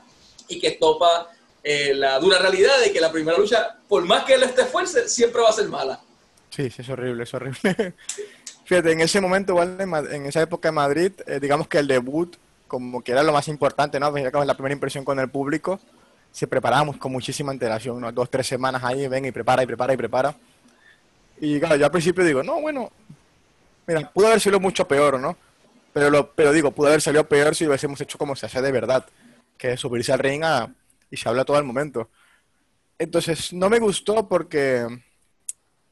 y 0.48 0.60
que 0.60 0.74
topa 0.74 1.28
eh, 1.64 1.96
la 1.96 2.20
dura 2.20 2.38
realidad 2.38 2.80
de 2.80 2.94
que 2.94 3.02
la 3.02 3.12
primera 3.12 3.36
lucha, 3.36 3.78
por 3.88 4.06
más 4.06 4.26
que 4.26 4.36
él 4.36 4.44
esté 4.44 4.64
fuerte, 4.66 5.08
siempre 5.08 5.42
va 5.42 5.50
a 5.50 5.54
ser 5.54 5.68
mala. 5.70 6.00
Sí, 6.52 6.70
sí, 6.70 6.84
es 6.84 6.90
horrible, 6.90 7.24
es 7.24 7.34
horrible. 7.34 7.96
Fíjate, 8.66 8.92
en 8.92 9.02
ese 9.02 9.22
momento, 9.22 9.54
igual, 9.54 9.78
en 10.12 10.28
esa 10.28 10.44
época 10.44 10.70
en 10.70 10.76
Madrid, 10.76 11.14
eh, 11.26 11.40
digamos 11.40 11.68
que 11.68 11.80
el 11.80 11.88
debut, 11.88 12.36
como 12.68 13.02
que 13.02 13.12
era 13.12 13.24
lo 13.24 13.34
más 13.34 13.48
importante, 13.48 14.00
¿no? 14.00 14.16
Era 14.16 14.46
la 14.46 14.54
primera 14.54 14.74
impresión 14.74 15.04
con 15.04 15.18
el 15.20 15.32
público, 15.32 15.80
se 16.32 16.46
preparábamos 16.46 16.98
con 16.98 17.12
muchísima 17.12 17.52
antelación, 17.52 17.98
unas 17.98 18.14
dos, 18.14 18.30
tres 18.30 18.46
semanas 18.46 18.84
ahí, 18.84 19.08
ven 19.08 19.26
y 19.26 19.32
prepara, 19.32 19.64
y 19.64 19.66
prepara, 19.66 19.96
y 19.96 19.98
prepara. 19.98 20.36
Y 21.40 21.60
claro, 21.60 21.76
yo 21.76 21.86
al 21.86 21.92
principio 21.92 22.24
digo, 22.24 22.44
no, 22.44 22.62
bueno, 22.62 22.92
mira, 23.86 24.12
pudo 24.12 24.28
haber 24.28 24.40
sido 24.40 24.60
mucho 24.60 24.88
peor, 24.88 25.20
¿no? 25.20 25.38
Pero, 25.94 26.10
lo, 26.10 26.32
pero 26.34 26.52
digo, 26.52 26.72
pudo 26.72 26.88
haber 26.88 27.02
salido 27.02 27.28
peor 27.28 27.56
si 27.56 27.66
hubiésemos 27.68 28.00
hecho 28.02 28.18
como 28.18 28.36
se 28.36 28.46
hace 28.46 28.62
de 28.62 28.72
verdad, 28.72 29.06
que 29.58 29.74
es 29.74 29.80
subirse 29.80 30.12
al 30.14 30.20
ring 30.20 30.44
a, 30.44 30.74
y 31.10 31.18
se 31.18 31.28
habla 31.30 31.46
todo 31.46 31.58
el 31.58 31.64
momento. 31.64 32.10
Entonces, 33.00 33.54
no 33.54 33.70
me 33.70 33.80
gustó 33.80 34.28
porque 34.28 34.86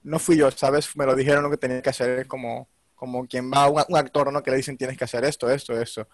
no 0.03 0.19
fui 0.19 0.37
yo, 0.37 0.49
¿sabes? 0.51 0.95
Me 0.95 1.05
lo 1.05 1.15
dijeron 1.15 1.43
lo 1.43 1.49
que 1.49 1.57
tenía 1.57 1.81
que 1.81 1.89
hacer 1.89 2.27
como, 2.27 2.67
como 2.95 3.27
quien 3.27 3.51
va 3.51 3.63
a 3.63 3.69
un, 3.69 3.97
actor, 3.97 4.31
¿no? 4.31 4.41
Que 4.41 4.51
le 4.51 4.57
dicen 4.57 4.77
tienes 4.77 4.97
que 4.97 5.03
hacer 5.03 5.23
esto, 5.25 5.49
esto, 5.49 5.79
esto. 5.79 6.07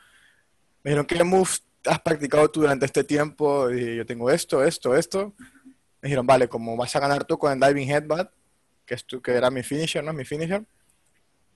Me 0.83 0.91
dijeron, 0.91 1.05
¿qué 1.05 1.23
moves 1.23 1.63
has 1.85 1.99
practicado 1.99 2.49
tú 2.49 2.61
durante 2.61 2.85
este 2.85 3.03
tiempo? 3.03 3.69
Y 3.69 3.97
yo 3.97 4.05
tengo 4.05 4.29
esto, 4.29 4.63
esto, 4.63 4.95
esto. 4.95 5.33
Me 6.01 6.07
dijeron, 6.07 6.25
vale, 6.25 6.47
como 6.47 6.75
vas 6.75 6.95
a 6.95 6.99
ganar 6.99 7.25
tú 7.25 7.37
con 7.37 7.51
el 7.51 7.59
Diving 7.59 7.89
Headbutt, 7.89 8.29
que, 8.91 8.95
es 8.95 9.05
tu, 9.05 9.21
que 9.21 9.31
era 9.31 9.49
mi 9.49 9.63
finisher, 9.63 10.03
¿no? 10.03 10.11
Mi 10.11 10.25
finisher. 10.25 10.65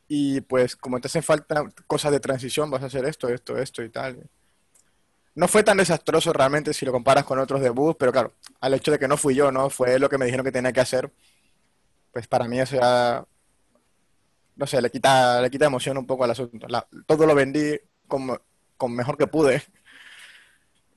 Y 0.07 0.39
pues 0.41 0.77
como 0.77 1.01
te 1.01 1.07
hacen 1.07 1.21
falta 1.21 1.65
cosas 1.85 2.13
de 2.13 2.21
transición, 2.21 2.71
vas 2.71 2.81
a 2.83 2.85
hacer 2.85 3.03
esto, 3.03 3.27
esto, 3.27 3.57
esto 3.57 3.83
y 3.83 3.89
tal. 3.89 4.29
no 5.35 5.47
fue 5.49 5.63
tan 5.63 5.77
desastroso 5.77 6.31
realmente 6.31 6.73
si 6.73 6.85
lo 6.85 6.93
comparas 6.93 7.25
con 7.25 7.39
otros 7.39 7.59
debuts, 7.59 7.97
pero 7.99 8.13
claro, 8.13 8.33
al 8.61 8.73
hecho 8.73 8.91
de 8.91 8.99
que 8.99 9.07
no 9.09 9.17
fui 9.17 9.35
yo, 9.35 9.51
¿no? 9.51 9.69
Fue 9.69 9.99
lo 9.99 10.07
que 10.07 10.17
me 10.17 10.25
dijeron 10.25 10.45
que 10.45 10.51
tenía 10.53 10.71
que 10.71 10.79
hacer, 10.79 11.11
pues 12.13 12.25
para 12.27 12.47
mí 12.47 12.57
eso 12.57 12.77
ya, 12.77 13.25
no 14.55 14.65
sé, 14.67 14.81
le 14.81 14.89
quita, 14.89 15.41
le 15.41 15.49
quita 15.51 15.65
emoción 15.65 15.97
un 15.97 16.07
poco 16.07 16.23
al 16.23 16.31
asunto. 16.31 16.67
todo 17.05 17.25
lo 17.25 17.35
vendí 17.35 17.77
con, 18.07 18.39
con 18.77 18.95
mejor 18.95 19.17
que 19.17 19.27
pude. 19.27 19.61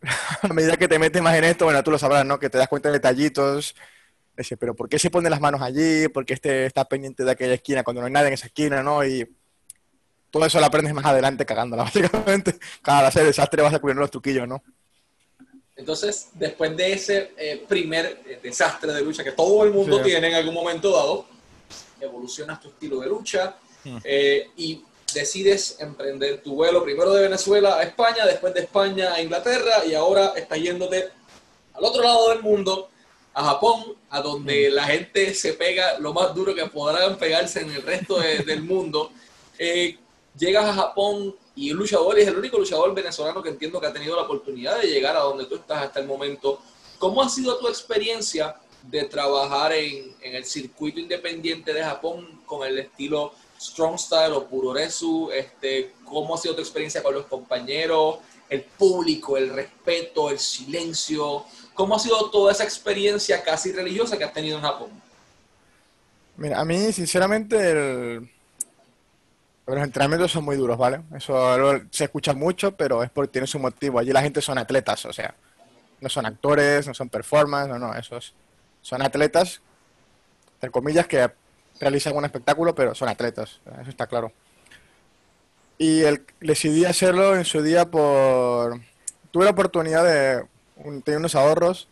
a 0.42 0.48
medida 0.54 0.76
que 0.76 0.86
te 0.86 1.00
metes 1.00 1.20
más 1.20 1.34
en 1.34 1.44
esto, 1.44 1.64
bueno, 1.64 1.82
tú 1.82 1.90
lo 1.90 1.98
sabrás, 1.98 2.24
¿no? 2.24 2.38
Que 2.38 2.50
te 2.50 2.58
das 2.58 2.68
cuenta 2.68 2.90
de 2.90 2.94
detallitos. 2.94 3.74
Dice, 4.38 4.56
pero 4.56 4.74
¿por 4.74 4.88
qué 4.88 5.00
se 5.00 5.10
pone 5.10 5.28
las 5.28 5.40
manos 5.40 5.60
allí? 5.60 6.06
¿Por 6.08 6.24
qué 6.24 6.34
este 6.34 6.66
está 6.66 6.84
pendiente 6.84 7.24
de 7.24 7.32
aquella 7.32 7.54
esquina 7.54 7.82
cuando 7.82 8.00
no 8.00 8.06
hay 8.06 8.12
nadie 8.12 8.28
en 8.28 8.34
esa 8.34 8.46
esquina, 8.46 8.84
¿no? 8.84 9.04
Y 9.04 9.28
todo 10.30 10.46
eso 10.46 10.60
lo 10.60 10.66
aprendes 10.66 10.94
más 10.94 11.04
adelante 11.04 11.44
cagándola, 11.44 11.82
básicamente. 11.84 12.56
Cada 12.80 13.08
hacer 13.08 13.24
desastre 13.24 13.62
vas 13.62 13.74
a 13.74 13.80
cubrir 13.80 13.96
los 13.96 14.10
truquillos, 14.10 14.46
¿no? 14.46 14.62
Entonces, 15.74 16.28
después 16.34 16.76
de 16.76 16.92
ese 16.92 17.32
eh, 17.36 17.64
primer 17.68 18.22
eh, 18.26 18.38
desastre 18.42 18.92
de 18.92 19.00
lucha 19.00 19.24
que 19.24 19.32
todo 19.32 19.64
el 19.64 19.72
mundo 19.72 20.02
tiene 20.02 20.28
en 20.28 20.34
algún 20.34 20.54
momento 20.54 20.92
dado, 20.92 21.26
evolucionas 22.00 22.60
tu 22.60 22.68
estilo 22.68 23.00
de 23.00 23.08
lucha 23.08 23.56
mm. 23.84 23.98
eh, 24.04 24.50
y 24.56 24.84
decides 25.14 25.78
emprender 25.80 26.42
tu 26.42 26.54
vuelo 26.54 26.82
primero 26.84 27.12
de 27.12 27.22
Venezuela 27.22 27.78
a 27.78 27.82
España, 27.82 28.24
después 28.26 28.54
de 28.54 28.60
España 28.60 29.14
a 29.14 29.22
Inglaterra 29.22 29.84
y 29.84 29.94
ahora 29.94 30.32
estás 30.36 30.60
yéndote 30.60 31.08
al 31.74 31.84
otro 31.84 32.02
lado 32.02 32.30
del 32.30 32.42
mundo, 32.42 32.90
a 33.38 33.44
Japón, 33.44 33.94
a 34.10 34.20
donde 34.20 34.70
la 34.70 34.84
gente 34.84 35.34
se 35.34 35.52
pega 35.52 35.98
lo 35.98 36.12
más 36.12 36.34
duro 36.34 36.54
que 36.54 36.66
podrán 36.66 37.16
pegarse 37.18 37.60
en 37.60 37.70
el 37.70 37.82
resto 37.82 38.18
del 38.46 38.62
mundo 38.62 39.12
llegas 40.38 40.64
a 40.66 40.74
Japón 40.74 41.34
y 41.54 41.70
el 41.70 41.76
luchador 41.76 42.18
es 42.18 42.28
el 42.28 42.36
único 42.36 42.58
luchador 42.58 42.94
venezolano 42.94 43.42
que 43.42 43.50
entiendo 43.50 43.80
que 43.80 43.88
ha 43.88 43.92
tenido 43.92 44.16
la 44.16 44.22
oportunidad 44.22 44.80
de 44.80 44.86
llegar 44.86 45.16
a 45.16 45.20
donde 45.20 45.46
tú 45.46 45.56
estás 45.56 45.82
hasta 45.82 46.00
el 46.00 46.06
momento. 46.06 46.60
¿Cómo 46.98 47.22
ha 47.22 47.28
sido 47.28 47.58
tu 47.58 47.68
experiencia 47.68 48.56
de 48.82 49.04
trabajar 49.04 49.72
en, 49.72 50.14
el 50.22 50.44
circuito 50.44 51.00
independiente 51.00 51.74
de 51.74 51.82
Japón 51.82 52.40
con 52.46 52.66
el 52.66 52.78
estilo 52.78 53.32
Strong 53.60 53.98
Style 53.98 54.32
o 54.32 54.46
Puroresu? 54.46 55.30
Este, 55.32 55.92
¿Cómo 56.04 56.34
ha 56.34 56.38
sido 56.38 56.54
tu 56.54 56.60
experiencia 56.60 57.02
con 57.02 57.14
los 57.14 57.26
compañeros, 57.26 58.18
el 58.48 58.62
público, 58.62 59.36
el 59.36 59.50
respeto, 59.50 60.30
el 60.30 60.38
silencio? 60.38 61.44
¿Cómo 61.78 61.94
ha 61.94 61.98
sido 62.00 62.28
toda 62.28 62.50
esa 62.50 62.64
experiencia 62.64 63.40
casi 63.40 63.70
religiosa 63.70 64.18
que 64.18 64.24
has 64.24 64.32
tenido 64.32 64.56
en 64.56 64.64
Japón? 64.64 64.90
Mira, 66.36 66.58
a 66.58 66.64
mí 66.64 66.92
sinceramente 66.92 67.70
el 67.70 68.28
los 69.64 69.84
entrenamientos 69.84 70.32
son 70.32 70.44
muy 70.44 70.56
duros, 70.56 70.76
¿vale? 70.76 71.02
Eso 71.14 71.80
se 71.92 72.04
escucha 72.04 72.32
mucho, 72.34 72.72
pero 72.72 73.04
es 73.04 73.10
porque 73.10 73.30
tiene 73.30 73.46
su 73.46 73.60
motivo. 73.60 74.00
Allí 74.00 74.10
la 74.10 74.22
gente 74.22 74.40
son 74.40 74.58
atletas, 74.58 75.04
o 75.04 75.12
sea, 75.12 75.32
no 76.00 76.08
son 76.08 76.26
actores, 76.26 76.88
no 76.88 76.94
son 76.94 77.08
performance, 77.08 77.68
no, 77.68 77.78
no, 77.78 77.94
esos 77.94 78.34
son 78.82 79.00
atletas, 79.00 79.60
entre 80.54 80.70
comillas, 80.70 81.06
que 81.06 81.30
realizan 81.78 82.16
un 82.16 82.24
espectáculo, 82.24 82.74
pero 82.74 82.92
son 82.96 83.08
atletas, 83.08 83.60
eso 83.80 83.90
está 83.90 84.08
claro. 84.08 84.32
Y 85.76 86.00
el, 86.00 86.24
decidí 86.40 86.84
hacerlo 86.86 87.36
en 87.36 87.44
su 87.44 87.62
día 87.62 87.84
por... 87.84 88.80
Tuve 89.30 89.44
la 89.44 89.52
oportunidad 89.52 90.02
de... 90.02 90.44
tener 91.04 91.18
unos 91.18 91.34
ahorros 91.34 91.88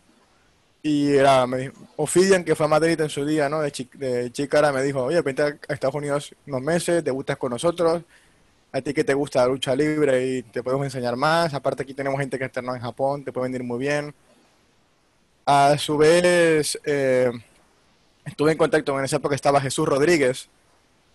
y 0.83 1.17
era, 1.17 1.47
me 1.47 1.73
Ophidian, 1.97 2.45
que 2.45 2.55
fue 2.55 2.67
a 2.67 2.69
Madrid 2.69 3.01
en 3.01 3.09
su 3.09 3.25
día, 3.25 3.49
¿no? 3.49 3.61
De, 3.61 3.73
de 3.95 4.31
Chicara, 4.31 4.71
me 4.71 4.83
dijo, 4.83 5.03
oye, 5.03 5.21
vente 5.21 5.43
a 5.43 5.57
Estados 5.69 5.97
Unidos 5.97 6.33
unos 6.47 6.63
meses, 6.63 7.03
te 7.03 7.11
gustas 7.11 7.37
con 7.39 7.51
nosotros, 7.51 8.03
a 8.71 8.81
ti 8.81 8.95
que 8.95 9.03
te 9.03 9.15
gusta 9.15 9.41
la 9.41 9.49
lucha 9.49 9.75
libre 9.75 10.25
y 10.25 10.43
te 10.43 10.63
podemos 10.63 10.85
enseñar 10.85 11.17
más. 11.17 11.55
Aparte 11.55 11.83
aquí 11.83 11.93
tenemos 11.93 12.21
gente 12.21 12.39
que 12.39 12.45
entrenó 12.45 12.75
en 12.75 12.81
Japón, 12.81 13.25
te 13.25 13.33
puede 13.33 13.49
venir 13.49 13.65
muy 13.65 13.79
bien. 13.79 14.15
A 15.45 15.77
su 15.77 15.97
vez, 15.97 16.79
eh, 16.85 17.33
estuve 18.25 18.53
en 18.53 18.59
contacto, 18.59 18.97
en 18.99 19.05
esa 19.05 19.17
época 19.17 19.35
estaba 19.35 19.61
Jesús 19.61 19.89
Rodríguez, 19.89 20.49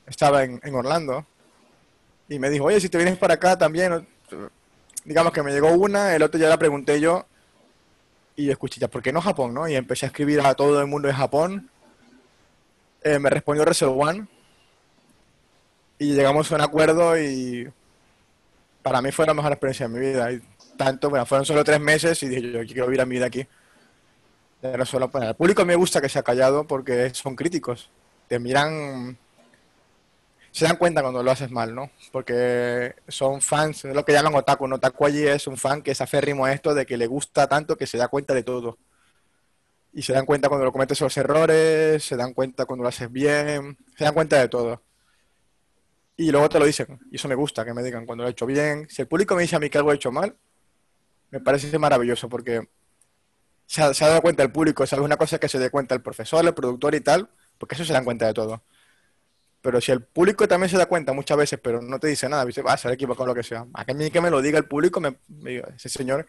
estaba 0.06 0.44
en, 0.44 0.60
en 0.64 0.76
Orlando, 0.76 1.26
y 2.28 2.40
me 2.40 2.50
dijo, 2.50 2.66
oye, 2.66 2.80
si 2.82 2.90
te 2.90 2.98
vienes 2.98 3.18
para 3.18 3.36
acá 3.36 3.58
también, 3.58 4.06
digamos 5.06 5.32
que 5.32 5.44
me 5.44 5.52
llegó 5.52 5.72
una, 5.72 6.16
el 6.16 6.24
otro 6.24 6.40
ya 6.40 6.50
la 6.50 6.58
pregunté 6.58 7.00
yo, 7.00 7.26
y 8.36 8.50
escuché, 8.50 8.80
ya, 8.80 8.88
¿por 8.88 9.02
qué 9.02 9.12
no 9.12 9.22
Japón? 9.22 9.54
¿no? 9.54 9.68
Y 9.68 9.76
empecé 9.76 10.06
a 10.06 10.08
escribir 10.08 10.42
a 10.42 10.54
todo 10.54 10.80
el 10.82 10.88
mundo 10.88 11.08
de 11.08 11.14
Japón. 11.14 11.70
Eh, 13.04 13.20
me 13.20 13.30
respondió 13.30 13.66
Reserve 13.66 13.94
One. 13.94 14.28
Y 16.00 16.14
llegamos 16.14 16.52
a 16.52 16.56
un 16.56 16.62
acuerdo 16.62 17.20
y 17.20 17.72
para 18.82 19.02
mí 19.02 19.12
fue 19.12 19.26
la 19.26 19.34
mejor 19.34 19.52
experiencia 19.52 19.88
de 19.88 19.94
mi 19.94 20.00
vida. 20.00 20.32
Y 20.32 20.42
tanto, 20.78 21.10
bueno, 21.10 21.26
fueron 21.26 21.46
solo 21.46 21.64
tres 21.64 21.80
meses 21.80 22.22
y 22.24 22.30
dije, 22.30 22.52
yo, 22.52 22.66
quiero 22.66 22.88
vivir 22.88 23.02
a 23.02 23.06
mi 23.06 23.16
vida 23.16 23.28
aquí. 23.28 23.46
Pero 24.62 24.86
solo, 24.86 25.10
para 25.10 25.30
el 25.30 25.36
público 25.36 25.66
me 25.66 25.76
gusta 25.76 26.02
que 26.02 26.10
sea 26.10 26.24
callado 26.24 26.66
porque 26.66 27.12
son 27.14 27.36
críticos. 27.36 27.90
Te 28.28 28.40
miran 28.40 29.18
se 30.52 30.66
dan 30.66 30.76
cuenta 30.76 31.02
cuando 31.02 31.24
lo 31.24 31.32
haces 31.32 31.50
mal, 31.50 31.74
¿no? 31.74 31.92
Porque 32.12 32.96
son 33.08 33.42
fans, 33.42 33.86
es 33.86 33.96
lo 33.96 34.04
que 34.04 34.12
llaman 34.12 34.36
otaku. 34.36 34.66
Un 34.66 34.74
otaku 34.74 35.06
allí 35.06 35.26
es 35.26 35.48
un 35.48 35.58
fan 35.58 35.82
que 35.82 35.92
es 35.92 36.02
aférrimo 36.02 36.46
a 36.46 36.52
esto 36.52 36.74
de 36.74 36.86
que 36.86 36.98
le 36.98 37.08
gusta 37.08 37.48
tanto 37.48 37.78
que 37.78 37.88
se 37.88 37.98
da 37.98 38.10
cuenta 38.10 38.34
de 38.34 38.44
todo. 38.44 38.78
Y 39.94 40.02
se 40.04 40.14
dan 40.14 40.26
cuenta 40.26 40.50
cuando 40.50 40.66
lo 40.66 40.72
cometes 40.72 41.00
los 41.02 41.16
errores, 41.18 42.04
se 42.04 42.16
dan 42.18 42.34
cuenta 42.34 42.66
cuando 42.66 42.84
lo 42.84 42.90
haces 42.90 43.12
bien, 43.12 43.78
se 43.98 44.04
dan 44.04 44.14
cuenta 44.14 44.40
de 44.40 44.48
todo. 44.50 44.82
Y 46.18 46.32
luego 46.32 46.50
te 46.50 46.60
lo 46.60 46.66
dicen. 46.66 47.00
Y 47.12 47.16
eso 47.16 47.28
me 47.28 47.36
gusta, 47.36 47.66
que 47.66 47.74
me 47.74 47.84
digan 47.84 48.06
cuando 48.06 48.24
lo 48.24 48.30
he 48.30 48.32
hecho 48.32 48.46
bien. 48.46 48.88
Si 48.90 49.02
el 49.02 49.08
público 49.08 49.36
me 49.36 49.44
dice 49.44 49.56
a 49.56 49.60
mí 49.60 49.70
que 49.70 49.78
algo 49.78 49.92
he 49.92 49.96
hecho 49.96 50.12
mal, 50.12 50.36
me 51.30 51.40
parece 51.40 51.78
maravilloso 51.80 52.28
porque 52.30 52.68
se 53.66 53.82
ha, 53.82 53.94
se 53.94 54.06
dado 54.06 54.22
cuenta 54.22 54.44
el 54.44 54.52
público, 54.52 54.84
es 54.84 54.92
una 54.94 55.18
cosa 55.18 55.40
que 55.40 55.48
se 55.48 55.60
dé 55.60 55.70
cuenta 55.70 55.96
el 55.96 56.02
profesor, 56.02 56.46
el 56.46 56.54
productor 56.54 56.94
y 56.94 57.02
tal, 57.02 57.30
porque 57.58 57.76
eso 57.76 57.86
se 57.86 57.94
dan 57.94 58.04
cuenta 58.04 58.28
de 58.28 58.34
todo. 58.34 58.64
Pero 59.62 59.80
si 59.80 59.92
el 59.92 60.02
público 60.02 60.48
también 60.48 60.70
se 60.70 60.78
da 60.78 60.88
cuenta 60.88 61.14
muchas 61.14 61.38
veces, 61.38 61.60
pero 61.62 61.82
no 61.82 62.00
te 62.00 62.08
dice 62.08 62.28
nada, 62.28 62.46
dice, 62.46 62.62
va 62.62 62.74
a 62.74 62.78
ser 62.78 62.92
equivocado 62.92 63.28
lo 63.28 63.36
que 63.36 63.44
sea. 63.44 63.66
A 63.74 63.94
mí 63.94 64.10
que 64.10 64.22
me 64.22 64.32
lo 64.32 64.42
diga 64.42 64.58
el 64.58 64.66
público, 64.66 65.00
me, 65.00 65.16
ese 65.76 65.90
señor 65.90 66.26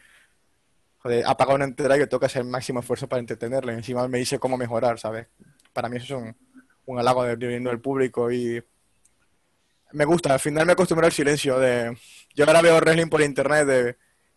joder, 0.98 1.24
ha 1.26 1.36
pagado 1.36 1.56
una 1.56 1.64
entera 1.64 1.96
y 1.96 2.00
yo 2.00 2.08
tengo 2.08 2.20
que 2.20 2.26
hacer 2.26 2.42
el 2.42 2.48
máximo 2.48 2.80
esfuerzo 2.80 3.08
para 3.08 3.20
entretenerle. 3.20 3.72
Encima 3.72 4.06
me 4.08 4.18
dice 4.18 4.38
cómo 4.38 4.56
mejorar, 4.56 4.98
¿sabes? 4.98 5.26
Para 5.72 5.88
mí 5.88 5.96
eso 5.96 6.18
es 6.18 6.34
un, 6.86 6.98
halago 6.98 7.24
de 7.24 7.36
viendo 7.36 7.70
el 7.70 7.80
público 7.80 8.30
y 8.30 8.62
me 9.92 10.04
gusta. 10.04 10.34
Al 10.34 10.40
final 10.40 10.66
me 10.66 10.72
acostumbré 10.72 11.06
al 11.06 11.12
silencio 11.12 11.58
de... 11.58 11.96
Yo 12.34 12.44
ahora 12.46 12.62
veo 12.62 12.76
wrestling 12.76 13.08
por 13.08 13.22
internet 13.22 13.66
de, 13.66 13.96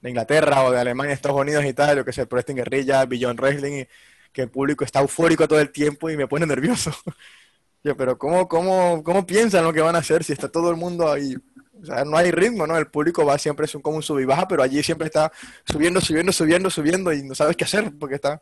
Inglaterra 0.10 0.64
o 0.64 0.72
de 0.72 0.80
Alemania, 0.80 1.14
Estados 1.14 1.42
Unidos 1.42 1.66
y 1.66 1.74
tal, 1.74 1.98
yo 1.98 2.06
que 2.06 2.14
sé, 2.14 2.28
este 2.30 2.54
Guerrilla, 2.54 3.06
Beyond 3.06 3.40
Wrestling, 3.40 3.82
y 3.82 3.88
que 4.32 4.44
el 4.44 4.50
público 4.50 4.86
está 4.86 5.00
eufórico 5.00 5.48
todo 5.48 5.60
el 5.60 5.72
tiempo 5.72 6.12
y 6.12 6.18
me 6.18 6.28
pone 6.28 6.46
nervioso. 6.46 6.92
pero 7.94 8.18
¿cómo, 8.18 8.48
cómo, 8.48 9.04
cómo 9.04 9.25
piensan 9.25 9.63
lo 9.63 9.74
que 9.74 9.82
van 9.82 9.96
a 9.96 10.00
hacer 10.00 10.24
si 10.24 10.34
está 10.34 10.48
todo 10.50 10.72
el 10.72 10.75
mundo 10.75 11.12
ahí? 11.12 11.36
O 11.82 11.86
sea, 11.86 12.04
no 12.04 12.18
hay 12.18 12.32
ritmo, 12.32 12.65
¿no? 12.65 12.77
El 12.77 12.88
público 12.88 13.25
va 13.25 13.38
siempre 13.38 13.65
es 13.65 13.75
un, 13.75 13.82
como 13.82 13.98
un 13.98 14.04
sub 14.04 14.20
y 14.20 14.25
baja, 14.25 14.48
pero 14.48 14.63
allí 14.63 14.82
siempre 14.82 15.08
está 15.08 15.32
subiendo, 15.65 16.01
subiendo, 16.01 16.32
subiendo, 16.32 16.70
subiendo 16.70 17.13
y 17.13 17.22
no 17.22 17.36
sabes 17.36 17.56
qué 17.56 17.65
hacer 17.65 17.92
porque 18.00 18.15
está 18.15 18.42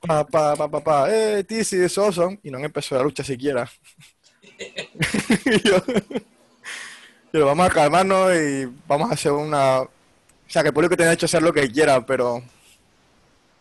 pa, 0.00 0.26
pa, 0.26 0.56
pa, 0.56 0.68
pa, 0.68 0.80
pa, 0.80 1.10
eh, 1.10 1.44
TC 1.44 1.84
es 1.84 1.98
awesome 1.98 2.38
y 2.42 2.50
no 2.50 2.58
han 2.58 2.64
empezado 2.64 3.00
la 3.00 3.04
lucha 3.04 3.22
siquiera. 3.24 3.70
y 4.58 5.68
yo, 5.68 5.82
pero 7.30 7.46
vamos 7.46 7.66
a 7.66 7.70
calmarnos 7.70 8.34
y 8.34 8.66
vamos 8.86 9.10
a 9.10 9.14
hacer 9.14 9.32
una... 9.32 9.80
O 9.80 9.90
sea, 10.46 10.62
que 10.62 10.68
el 10.68 10.74
público 10.74 10.96
tiene 10.96 11.10
derecho 11.10 11.26
a 11.26 11.28
hacer 11.28 11.42
lo 11.42 11.52
que 11.52 11.70
quiera, 11.70 12.04
pero 12.04 12.42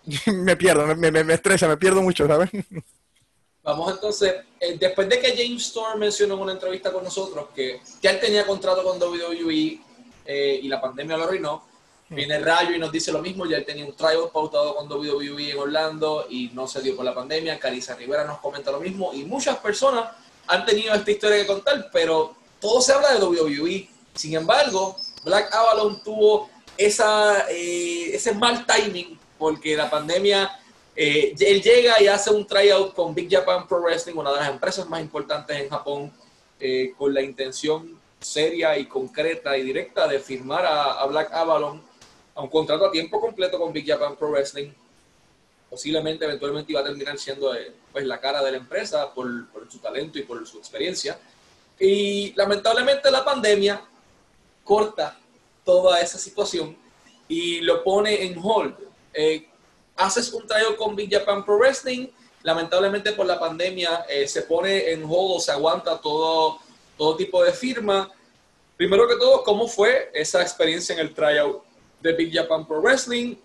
me 0.28 0.56
pierdo, 0.56 0.88
me, 0.96 1.12
me, 1.12 1.24
me 1.24 1.34
estresa, 1.34 1.68
me 1.68 1.78
pierdo 1.78 2.02
mucho, 2.02 2.28
¿sabes? 2.28 2.50
Vamos 3.64 3.92
entonces, 3.92 4.36
eh, 4.60 4.76
después 4.80 5.08
de 5.08 5.20
que 5.20 5.36
James 5.36 5.68
Storm 5.68 6.00
mencionó 6.00 6.34
en 6.34 6.40
una 6.42 6.52
entrevista 6.54 6.92
con 6.92 7.04
nosotros 7.04 7.50
que 7.54 7.80
ya 8.02 8.12
él 8.12 8.20
tenía 8.20 8.46
contrato 8.46 8.84
con 8.84 9.00
WWE 9.00 9.80
eh, 10.26 10.60
y 10.64 10.68
la 10.68 10.82
pandemia 10.82 11.16
lo 11.16 11.26
arruinó, 11.26 11.64
viene 12.10 12.40
Rayo 12.40 12.76
y 12.76 12.80
nos 12.80 12.92
dice 12.92 13.12
lo 13.12 13.22
mismo, 13.22 13.46
ya 13.46 13.58
él 13.58 13.66
tenía 13.66 13.86
un 13.86 13.96
tryout 13.96 14.32
pautado 14.32 14.76
con 14.76 14.92
WWE 14.92 15.52
en 15.52 15.58
Orlando 15.60 16.26
y 16.30 16.50
no 16.54 16.68
se 16.68 16.82
dio 16.82 16.96
por 16.96 17.06
la 17.06 17.14
pandemia, 17.14 17.60
Carissa 17.60 17.96
Rivera 17.96 18.26
nos 18.26 18.40
comenta 18.40 18.72
lo 18.72 18.80
mismo 18.80 19.14
y 19.14 19.24
muchas 19.24 19.58
personas 19.58 20.10
han 20.48 20.66
tenido 20.66 20.94
esta 20.96 21.12
historia 21.12 21.38
que 21.38 21.48
contar, 21.48 21.90
pero 21.94 22.36
todo 22.60 22.82
se 22.82 22.94
habla 22.94 23.14
de 23.14 23.24
WWE. 23.24 23.90
Sin 24.14 24.36
embargo, 24.36 24.98
Black 25.24 25.54
Avalon 25.54 26.04
tuvo 26.04 26.50
esa, 26.78 27.50
eh, 27.50 28.14
ese 28.14 28.34
mal 28.34 28.66
timing 28.66 29.18
porque 29.38 29.76
la 29.78 29.90
pandemia 29.90 30.61
eh, 31.04 31.34
él 31.40 31.64
llega 31.64 32.00
y 32.00 32.06
hace 32.06 32.30
un 32.30 32.46
tryout 32.46 32.94
con 32.94 33.16
Big 33.16 33.28
Japan 33.28 33.68
Pro 33.68 33.82
Wrestling, 33.82 34.14
una 34.14 34.32
de 34.34 34.38
las 34.38 34.50
empresas 34.50 34.88
más 34.88 35.02
importantes 35.02 35.60
en 35.60 35.68
Japón, 35.68 36.14
eh, 36.60 36.94
con 36.96 37.12
la 37.12 37.24
intención 37.24 38.00
seria 38.20 38.78
y 38.78 38.86
concreta 38.86 39.58
y 39.58 39.64
directa 39.64 40.08
de 40.08 40.20
firmar 40.20 40.64
a, 40.64 41.04
Black 41.08 41.34
Avalon 41.34 41.82
a 42.36 42.42
un 42.42 42.50
contrato 42.50 42.86
a 42.86 42.92
tiempo 42.92 43.20
completo 43.20 43.58
con 43.58 43.74
Big 43.74 43.88
Japan 43.88 44.16
Pro 44.16 44.30
Wrestling. 44.30 44.70
Posiblemente, 45.72 46.26
eventualmente 46.26 46.72
iba 46.72 46.82
a 46.82 46.84
terminar 46.84 47.18
siendo 47.18 47.56
eh, 47.56 47.74
pues, 47.92 48.06
la 48.06 48.20
cara 48.20 48.44
de 48.44 48.52
la 48.52 48.58
empresa 48.58 49.12
por, 49.12 49.26
su 49.72 49.80
talento 49.80 50.20
y 50.20 50.22
por 50.22 50.46
su 50.46 50.60
experiencia. 50.60 51.18
Y 51.80 52.32
lamentablemente 52.36 53.10
la 53.10 53.26
pandemia 53.26 53.84
corta 54.64 55.18
toda 55.66 56.00
esa 56.00 56.20
situación 56.20 56.78
y 57.28 57.62
lo 57.62 57.84
pone 57.84 58.24
en 58.24 58.38
hold. 58.38 58.76
Eh, 59.16 59.48
haces 59.96 60.32
un 60.34 60.48
tryout 60.48 60.78
con 60.78 60.96
Big 60.96 61.12
Japan 61.12 61.46
Pro 61.46 61.58
Wrestling, 61.58 62.08
lamentablemente 62.44 63.12
por 63.14 63.26
la 63.26 63.40
pandemia 63.40 64.06
eh, 64.10 64.28
se 64.28 64.44
pone 64.44 64.92
en 64.92 65.04
hold 65.04 65.38
o 65.38 65.40
se 65.40 65.52
aguanta 65.52 66.00
todo, 66.00 66.60
todo 66.98 67.16
tipo 67.16 67.44
de 67.44 67.52
firma. 67.52 68.10
Primero 68.78 69.08
que 69.08 69.16
todo, 69.18 69.44
¿cómo 69.44 69.68
fue 69.68 70.10
esa 70.14 70.42
experiencia 70.42 70.94
en 70.94 71.00
el 71.00 71.14
tryout 71.14 71.64
de 72.02 72.14
Big 72.14 72.34
Japan 72.34 72.68
Pro 72.68 72.82
Wrestling? 72.82 73.36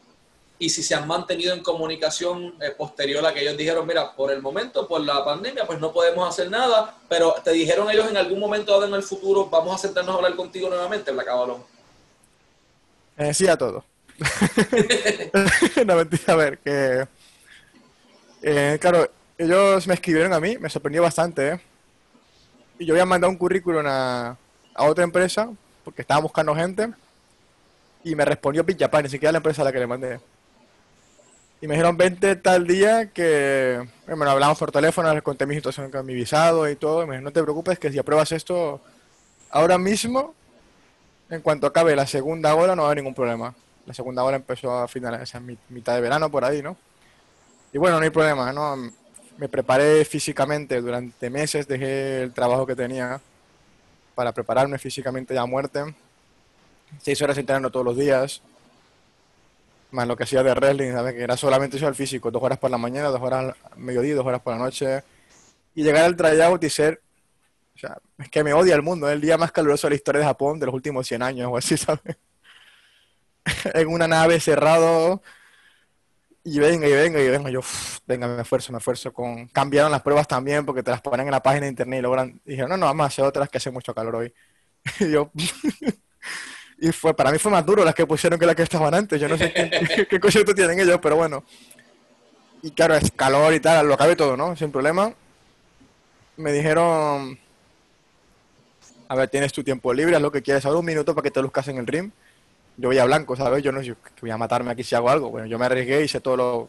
Y 0.59 0.71
si 0.71 0.83
se 0.83 0.95
han 0.95 1.07
mantenido 1.07 1.53
en 1.53 1.63
comunicación 1.63 2.55
eh, 2.63 2.71
posterior 2.71 3.25
a 3.27 3.35
que 3.35 3.43
ellos 3.43 3.59
dijeron, 3.59 3.87
mira, 3.87 4.17
por 4.17 4.33
el 4.33 4.41
momento, 4.41 4.89
por 4.89 5.03
la 5.03 5.23
pandemia, 5.23 5.67
pues 5.67 5.79
no 5.79 5.93
podemos 5.93 6.27
hacer 6.27 6.51
nada, 6.51 6.97
pero 7.11 7.35
te 7.45 7.51
dijeron 7.51 7.91
ellos 7.91 8.09
en 8.09 8.17
algún 8.17 8.41
momento 8.41 8.73
dado 8.73 8.87
en 8.87 8.95
el 8.95 9.03
futuro, 9.03 9.51
vamos 9.51 9.75
a 9.75 9.79
sentarnos 9.79 10.15
a 10.15 10.17
hablar 10.17 10.35
contigo 10.35 10.71
nuevamente, 10.71 11.13
Black 11.13 11.29
Avalon. 11.29 11.63
Eh, 13.19 13.35
sí 13.35 13.47
a 13.47 13.57
todo. 13.59 13.85
no, 15.87 15.97
mentira, 15.97 16.33
a 16.33 16.37
ver, 16.37 16.59
que... 16.59 17.07
Eh, 18.43 18.79
claro, 18.81 19.11
ellos 19.39 19.87
me 19.87 19.95
escribieron 19.95 20.33
a 20.33 20.41
mí, 20.41 20.57
me 20.59 20.71
sorprendió 20.71 21.03
bastante, 21.03 21.49
¿eh? 21.49 21.61
Y 22.79 22.87
yo 22.87 22.95
había 22.95 23.07
mandado 23.07 23.31
un 23.31 23.39
currículum 23.39 23.85
a, 23.87 24.37
a 24.75 24.85
otra 24.85 25.05
empresa, 25.05 25.51
porque 25.85 26.03
estaba 26.03 26.21
buscando 26.21 26.55
gente, 26.55 26.91
y 28.05 28.15
me 28.15 28.25
respondió 28.25 28.65
Japan, 28.79 29.05
ni 29.05 29.09
siquiera 29.09 29.33
la 29.33 29.39
empresa 29.39 29.63
a 29.63 29.65
la 29.65 29.73
que 29.73 29.79
le 29.81 29.87
mandé. 29.87 30.21
Y 31.61 31.67
me 31.67 31.75
dijeron, 31.75 31.97
vente 31.97 32.37
tal 32.37 32.67
día 32.67 33.11
que, 33.13 33.83
bueno, 34.07 34.31
hablamos 34.31 34.59
por 34.59 34.71
teléfono, 34.71 35.13
les 35.13 35.23
conté 35.23 35.47
mi 35.47 35.55
situación 35.55 35.91
con 35.91 36.05
mi 36.05 36.15
visado 36.15 36.69
y 36.69 36.77
todo, 36.77 37.03
y 37.03 37.07
me 37.07 37.13
dijeron, 37.13 37.25
no 37.25 37.33
te 37.33 37.43
preocupes, 37.43 37.79
que 37.79 37.91
si 37.91 37.99
apruebas 37.99 38.31
esto 38.33 38.81
ahora 39.51 39.79
mismo, 39.79 40.35
en 41.31 41.41
cuanto 41.41 41.67
acabe 41.67 41.97
la 41.97 42.07
segunda 42.07 42.55
hora 42.55 42.77
no 42.77 42.83
va 42.83 42.89
a 42.89 42.91
haber 42.93 43.03
ningún 43.03 43.15
problema. 43.15 43.55
La 43.87 43.95
segunda 43.95 44.25
hora 44.25 44.37
empezó 44.37 44.73
a 44.73 44.89
finales, 44.89 45.35
a 45.35 45.41
mitad 45.41 45.95
de 45.95 46.01
verano 46.01 46.31
por 46.31 46.45
ahí, 46.45 46.61
¿no? 46.61 46.77
Y 47.73 47.79
bueno, 47.79 47.99
no 47.99 48.05
hay 48.05 48.11
problema, 48.11 48.53
¿no? 48.53 48.77
Me 49.39 49.49
preparé 49.49 50.05
físicamente 50.05 50.81
durante 50.81 51.31
meses, 51.31 51.69
dejé 51.69 52.23
el 52.23 52.33
trabajo 52.33 52.67
que 52.67 52.75
tenía 52.75 53.21
para 54.15 54.33
prepararme 54.33 54.79
físicamente 54.79 55.35
ya 55.35 55.43
a 55.43 55.47
muerte. 55.47 55.95
Seis 57.01 57.21
horas 57.23 57.39
entrenando 57.39 57.71
todos 57.71 57.85
los 57.85 57.97
días, 57.97 58.43
más 59.91 60.09
lo 60.09 60.17
que 60.17 60.25
hacía 60.25 60.43
de 60.43 60.55
wrestling, 60.55 60.93
¿sabes? 60.93 61.15
Que 61.15 61.23
era 61.23 61.37
solamente 61.37 61.77
eso 61.77 61.87
el 61.87 61.95
físico, 61.95 62.31
dos 62.31 62.43
horas 62.43 62.59
por 62.59 62.71
la 62.71 62.79
mañana, 62.79 63.09
dos 63.09 63.21
horas 63.21 63.55
al 63.71 63.79
mediodía, 63.79 64.15
dos 64.15 64.27
horas 64.27 64.41
por 64.41 64.55
la 64.55 64.59
noche. 64.59 65.03
Y 65.75 65.83
llegar 65.83 66.05
al 66.05 66.17
tryout 66.17 66.63
y 66.65 66.71
ser, 66.71 67.03
o 67.75 67.79
sea, 67.79 67.99
es 68.19 68.31
que 68.31 68.43
me 68.43 68.53
odia 68.53 68.75
el 68.75 68.83
mundo, 68.83 69.09
es 69.09 69.15
el 69.15 69.21
día 69.21 69.37
más 69.37 69.53
caluroso 69.53 69.87
de 69.87 69.91
la 69.91 69.97
historia 69.97 70.21
de 70.21 70.27
Japón 70.27 70.59
de 70.59 70.67
los 70.67 70.75
últimos 70.75 71.07
100 71.07 71.23
años 71.23 71.49
o 71.53 71.57
así, 71.57 71.77
¿sabes? 71.77 72.17
en 73.75 73.89
una 73.89 74.09
nave 74.09 74.41
cerrado 74.41 75.23
y 76.45 76.59
venga 76.59 76.87
y 76.87 76.93
venga 76.93 77.21
y 77.21 77.29
venga. 77.29 77.51
Yo 77.51 77.61
venga 78.07 78.29
me 78.29 78.43
esfuerzo 78.43 78.73
me 78.73 78.79
esfuerzo 78.79 79.13
con 79.13 79.49
cambiaron 79.49 79.91
las 79.91 80.03
pruebas 80.03 80.29
también 80.29 80.65
porque 80.65 80.83
te 80.83 80.91
las 80.91 81.01
ponen 81.01 81.27
en 81.27 81.33
la 81.33 81.43
página 81.43 81.63
de 81.63 81.71
internet 81.71 81.99
y 81.99 82.03
logran 82.03 82.41
dijeron 82.45 82.71
no 82.71 82.77
no 82.77 82.87
vamos 82.87 83.05
a 83.05 83.09
hacer 83.09 83.25
otras 83.25 83.49
que 83.49 83.59
hace 83.59 83.71
mucho 83.71 83.95
calor 83.95 84.17
hoy 84.17 84.35
y 85.01 85.11
yo 85.11 85.31
y 86.79 86.93
fue 86.93 87.15
para 87.15 87.33
mí 87.33 87.39
fue 87.39 87.51
más 87.51 87.67
duro 87.67 87.85
las 87.85 87.95
que 87.95 88.07
pusieron 88.07 88.39
que 88.39 88.47
las 88.47 88.55
que 88.55 88.63
estaban 88.63 88.95
antes. 88.95 89.21
Yo 89.21 89.29
no 89.29 89.37
sé 89.37 89.53
qué, 89.53 90.21
qué 90.21 90.55
tienen 90.55 90.79
ellos 90.79 91.01
pero 91.03 91.17
bueno. 91.17 91.45
Y 92.63 92.71
claro 92.71 92.95
es 92.95 93.11
calor 93.13 93.53
y 93.55 93.61
tal 93.61 93.89
lo 93.89 93.97
cabe 93.97 94.17
todo 94.17 94.37
no 94.37 94.57
sin 94.57 94.71
problema. 94.71 95.13
Me 96.37 96.53
dijeron 96.53 97.39
a 99.09 99.15
ver 99.15 99.29
tienes 99.29 99.53
tu 99.53 99.65
tiempo 99.65 99.93
libre 99.95 100.17
haz 100.17 100.23
lo 100.23 100.33
que 100.33 100.43
quieras 100.43 100.65
ahora 100.67 100.79
un 100.79 100.85
minuto 100.85 101.15
para 101.15 101.25
que 101.25 101.31
te 101.31 101.41
luzcas 101.41 101.69
en 101.69 101.79
el 101.79 101.87
ring 101.87 102.11
yo 102.77 102.89
veía 102.89 103.05
blanco, 103.05 103.37
¿sabes? 103.37 103.63
Yo 103.63 103.73
no 103.73 103.83
sé, 103.83 103.95
voy 104.21 104.31
a 104.31 104.37
matarme 104.37 104.71
aquí 104.71 104.83
si 104.83 104.95
hago 104.95 105.11
algo. 105.11 105.31
Bueno, 105.31 105.47
yo 105.47 105.59
me 105.59 105.67
arriesgué 105.67 106.01
y 106.01 106.05
hice 106.05 106.21
todo 106.21 106.37
lo, 106.37 106.69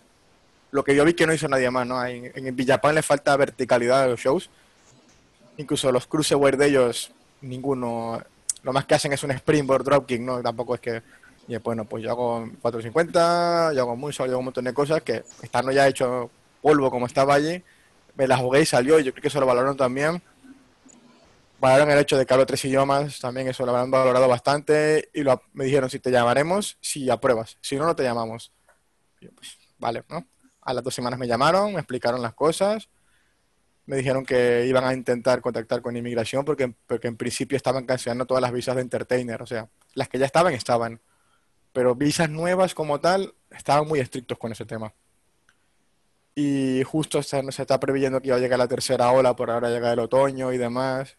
lo 0.71 0.83
que 0.83 0.95
yo 0.95 1.03
vi 1.05 1.13
que 1.13 1.27
no 1.27 1.33
hizo 1.33 1.47
nadie 1.47 1.69
más, 1.69 1.85
¿no? 1.85 2.03
En, 2.05 2.31
en 2.33 2.55
Villapán 2.55 2.95
le 2.95 3.01
falta 3.01 3.35
verticalidad 3.35 4.03
a 4.03 4.07
los 4.07 4.19
shows. 4.19 4.49
Incluso 5.57 5.91
los 5.91 6.07
cruiserweight 6.07 6.57
de 6.57 6.67
ellos, 6.67 7.11
ninguno. 7.41 8.21
Lo 8.63 8.73
más 8.73 8.85
que 8.85 8.95
hacen 8.95 9.13
es 9.13 9.23
un 9.23 9.31
springboard 9.31 9.83
dropkick, 9.83 10.21
¿no? 10.21 10.41
Tampoco 10.41 10.75
es 10.75 10.81
que. 10.81 11.01
Y 11.47 11.55
bueno, 11.57 11.85
pues 11.85 12.03
yo 12.03 12.11
hago 12.11 12.49
450, 12.61 13.73
yo 13.73 13.81
hago 13.81 13.95
mucho, 13.95 14.25
yo 14.25 14.31
hago 14.31 14.39
un 14.39 14.45
montón 14.45 14.65
de 14.65 14.73
cosas 14.73 15.01
que 15.01 15.23
estando 15.41 15.71
ya 15.71 15.87
hecho 15.87 16.29
polvo 16.61 16.91
como 16.91 17.05
estaba 17.05 17.35
allí, 17.35 17.63
me 18.15 18.27
la 18.27 18.35
jugué 18.35 18.63
y 18.63 18.65
salió, 18.65 18.99
y 18.99 19.05
yo 19.05 19.13
creo 19.13 19.21
que 19.21 19.29
eso 19.29 19.39
lo 19.39 19.45
valoraron 19.45 19.77
también 19.77 20.21
valoraron 21.59 21.91
el 21.91 21.99
hecho 21.99 22.17
de 22.17 22.25
que 22.25 22.33
hablo 22.33 22.45
tres 22.45 22.63
idiomas, 22.65 23.19
también 23.19 23.47
eso 23.47 23.65
lo 23.65 23.75
han 23.75 23.89
valorado 23.89 24.27
bastante 24.27 25.09
y 25.13 25.23
lo, 25.23 25.41
me 25.53 25.65
dijeron 25.65 25.89
si 25.89 25.99
te 25.99 26.11
llamaremos, 26.11 26.77
si 26.81 27.09
apruebas, 27.09 27.57
si 27.61 27.75
no, 27.75 27.85
no 27.85 27.95
te 27.95 28.03
llamamos. 28.03 28.51
Pues, 29.19 29.57
vale, 29.77 30.03
¿no? 30.09 30.25
A 30.61 30.73
las 30.73 30.83
dos 30.83 30.93
semanas 30.93 31.19
me 31.19 31.27
llamaron, 31.27 31.73
me 31.73 31.79
explicaron 31.79 32.21
las 32.21 32.33
cosas, 32.33 32.89
me 33.85 33.97
dijeron 33.97 34.25
que 34.25 34.65
iban 34.67 34.83
a 34.83 34.93
intentar 34.93 35.41
contactar 35.41 35.81
con 35.81 35.95
inmigración 35.95 36.45
porque, 36.45 36.73
porque 36.85 37.07
en 37.07 37.17
principio 37.17 37.55
estaban 37.55 37.85
cancelando 37.85 38.25
todas 38.25 38.41
las 38.41 38.51
visas 38.51 38.75
de 38.75 38.81
entertainer, 38.81 39.41
o 39.41 39.45
sea, 39.45 39.69
las 39.93 40.09
que 40.09 40.19
ya 40.19 40.25
estaban, 40.25 40.53
estaban, 40.53 41.01
pero 41.73 41.95
visas 41.95 42.29
nuevas 42.29 42.75
como 42.75 42.99
tal, 42.99 43.33
estaban 43.49 43.87
muy 43.87 43.99
estrictos 43.99 44.37
con 44.37 44.51
ese 44.51 44.65
tema. 44.65 44.93
Y 46.35 46.83
justo 46.83 47.23
se, 47.23 47.51
se 47.51 47.61
está 47.63 47.79
previendo 47.79 48.21
que 48.21 48.27
iba 48.27 48.37
a 48.37 48.39
llegar 48.39 48.59
la 48.59 48.67
tercera 48.67 49.11
ola, 49.11 49.35
por 49.35 49.49
ahora 49.49 49.69
llega 49.69 49.91
el 49.93 49.99
otoño 49.99 50.53
y 50.53 50.59
demás 50.59 51.17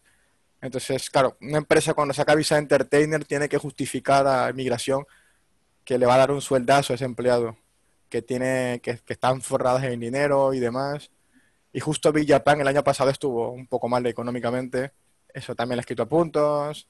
entonces, 0.61 1.09
claro, 1.09 1.37
una 1.41 1.57
empresa 1.57 1.93
cuando 1.93 2.13
saca 2.13 2.35
visa 2.35 2.55
de 2.55 2.61
entertainer 2.61 3.23
tiene 3.23 3.47
que 3.47 3.57
justificar 3.57 4.27
a 4.27 4.49
inmigración 4.49 5.05
que 5.85 5.97
le 5.97 6.05
va 6.05 6.15
a 6.15 6.19
dar 6.19 6.31
un 6.31 6.41
sueldazo 6.41 6.93
a 6.93 6.95
ese 6.95 7.05
empleado, 7.05 7.57
que 8.09 8.21
tiene, 8.21 8.79
que, 8.83 8.99
están 9.07 9.41
forradas 9.41 9.83
en 9.85 9.99
dinero 9.99 10.53
y 10.53 10.59
demás. 10.59 11.11
Y 11.71 11.79
justo 11.79 12.11
Big 12.11 12.27
Japan 12.27 12.59
el 12.61 12.67
año 12.67 12.83
pasado 12.83 13.09
estuvo 13.09 13.51
un 13.51 13.67
poco 13.67 13.87
mal 13.87 14.05
económicamente. 14.05 14.91
Eso 15.33 15.55
también 15.55 15.77
le 15.77 15.79
ha 15.79 15.81
escrito 15.81 16.03
a 16.03 16.09
puntos. 16.09 16.87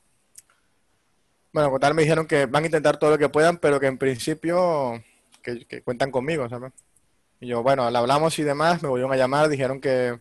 Bueno, 1.54 1.70
con 1.70 1.80
tal 1.80 1.94
me 1.94 2.02
dijeron 2.04 2.28
que 2.28 2.46
van 2.46 2.64
a 2.64 2.68
intentar 2.68 2.98
todo 2.98 3.12
lo 3.12 3.18
que 3.18 3.30
puedan, 3.30 3.58
pero 3.58 3.80
que 3.80 3.88
en 3.88 3.98
principio 3.98 5.04
que, 5.42 5.66
que 5.66 5.82
cuentan 5.82 6.12
conmigo, 6.12 6.48
¿sabes? 6.50 6.74
Y 7.40 7.48
yo, 7.48 7.64
bueno, 7.64 7.90
le 7.90 7.98
hablamos 7.98 8.38
y 8.40 8.44
demás, 8.44 8.82
me 8.84 8.90
volvieron 8.90 9.14
a 9.14 9.18
llamar, 9.18 9.48
dijeron 9.50 9.80
que 9.80 10.20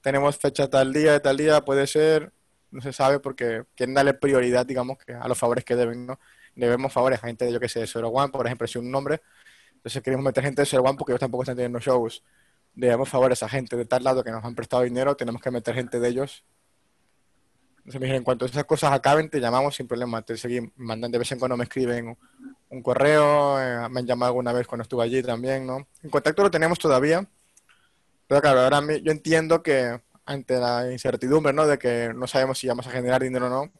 tenemos 0.00 0.36
fecha 0.36 0.68
tal 0.68 0.92
día, 0.92 1.20
tal 1.20 1.36
día, 1.36 1.64
puede 1.64 1.86
ser, 1.86 2.32
no 2.72 2.80
se 2.80 2.92
sabe 2.92 3.20
porque 3.20 3.64
quieren 3.76 3.94
darle 3.94 4.14
prioridad, 4.14 4.66
digamos, 4.66 4.98
que 4.98 5.12
a 5.12 5.28
los 5.28 5.38
favores 5.38 5.64
que 5.64 5.76
deben, 5.76 6.06
¿no? 6.06 6.18
Debemos 6.54 6.92
favores 6.92 7.22
a 7.22 7.26
gente 7.26 7.44
de, 7.44 7.52
yo 7.52 7.60
que 7.60 7.68
sé, 7.68 7.80
de 7.80 7.86
Zero 7.86 8.08
One, 8.08 8.32
por 8.32 8.46
ejemplo, 8.46 8.66
si 8.66 8.78
un 8.78 8.90
nombre, 8.90 9.22
entonces 9.74 10.02
queremos 10.02 10.24
meter 10.24 10.42
gente 10.42 10.62
de 10.62 10.66
Zero 10.66 10.82
One 10.82 10.96
porque 10.96 11.12
ellos 11.12 11.20
tampoco 11.20 11.42
están 11.44 11.56
teniendo 11.56 11.78
shows. 11.78 12.22
Debemos 12.74 13.08
favores 13.08 13.42
a 13.42 13.48
gente 13.48 13.76
de 13.76 13.84
tal 13.84 14.02
lado 14.02 14.24
que 14.24 14.30
nos 14.30 14.44
han 14.44 14.54
prestado 14.54 14.82
dinero, 14.82 15.14
tenemos 15.16 15.40
que 15.42 15.50
meter 15.50 15.74
gente 15.74 16.00
de 16.00 16.08
ellos. 16.08 16.44
Entonces 17.78 18.00
me 18.00 18.06
dijeron, 18.06 18.20
en 18.20 18.24
cuanto 18.24 18.46
esas 18.46 18.64
cosas 18.64 18.92
acaben, 18.92 19.28
te 19.28 19.40
llamamos 19.40 19.76
sin 19.76 19.86
problema, 19.86 20.22
te 20.22 20.36
seguimos, 20.36 20.72
mandan 20.76 21.10
de 21.10 21.18
vez 21.18 21.32
en 21.32 21.38
cuando 21.38 21.56
me 21.56 21.64
escriben 21.64 22.16
un 22.68 22.82
correo, 22.82 23.60
eh, 23.60 23.88
me 23.90 24.00
han 24.00 24.06
llamado 24.06 24.30
alguna 24.30 24.52
vez 24.52 24.66
cuando 24.66 24.82
estuve 24.82 25.04
allí 25.04 25.22
también, 25.22 25.66
¿no? 25.66 25.86
En 26.02 26.08
contacto 26.08 26.42
lo 26.42 26.50
tenemos 26.50 26.78
todavía, 26.78 27.28
pero 28.26 28.40
claro, 28.40 28.60
ahora 28.60 28.80
yo 29.02 29.12
entiendo 29.12 29.62
que 29.62 30.00
ante 30.32 30.58
la 30.58 30.90
incertidumbre, 30.90 31.52
¿no? 31.52 31.66
De 31.66 31.78
que 31.78 32.12
no 32.14 32.26
sabemos 32.26 32.58
si 32.58 32.66
vamos 32.68 32.86
a 32.86 32.90
generar 32.90 33.22
dinero 33.22 33.46
o 33.46 33.50
no, 33.50 33.72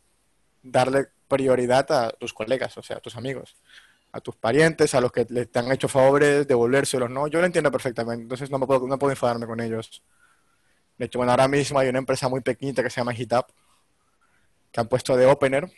darle 0.63 1.09
prioridad 1.29 1.91
a 1.93 2.11
tus 2.11 2.33
colegas, 2.33 2.77
o 2.79 2.83
sea, 2.83 2.99
a 2.99 3.01
tus 3.01 3.17
amigos, 3.17 3.57
a 4.13 4.21
tus 4.21 4.37
parientes, 4.37 4.95
a 4.95 5.01
los 5.01 5.11
que 5.13 5.25
te 5.25 5.59
han 5.59 5.71
hecho 5.73 5.89
favores, 5.89 6.47
devolvérselos, 6.47 7.11
¿no? 7.11 7.27
Yo 7.27 7.41
lo 7.41 7.47
entiendo 7.47 7.71
perfectamente, 7.71 8.23
entonces 8.23 8.51
no, 8.51 8.59
me 8.59 8.67
puedo, 8.67 8.87
no 8.87 8.99
puedo 8.99 9.13
enfadarme 9.13 9.47
con 9.47 9.61
ellos. 9.61 10.03
De 10.99 11.07
hecho, 11.07 11.19
bueno, 11.19 11.33
ahora 11.33 11.49
mismo 11.49 11.79
hay 11.79 11.89
una 11.89 11.99
empresa 11.99 12.29
muy 12.29 12.41
pequeñita 12.41 12.83
que 12.83 12.91
se 12.91 13.01
llama 13.01 13.15
Hitup, 13.15 13.47
que 14.71 14.81
han 14.81 14.89
puesto 14.89 15.17
de 15.17 15.27
opener 15.27 15.71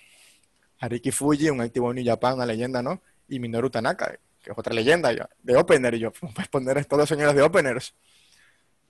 a 0.80 0.88
Ricky 0.88 1.12
Fuji, 1.12 1.50
un 1.50 1.60
activo 1.60 1.94
New 1.94 2.04
Japan, 2.04 2.34
una 2.34 2.46
leyenda, 2.46 2.82
¿no? 2.82 3.00
Y 3.28 3.38
Minoru 3.38 3.70
Tanaka, 3.70 4.18
que 4.42 4.50
es 4.50 4.58
otra 4.58 4.74
leyenda, 4.74 5.10
de 5.42 5.56
opener, 5.56 5.94
y 5.94 6.00
yo, 6.00 6.12
puedes 6.34 6.48
poner 6.48 6.84
todos 6.84 7.02
los 7.02 7.08
señores 7.08 7.34
de 7.34 7.42
openers 7.42 7.94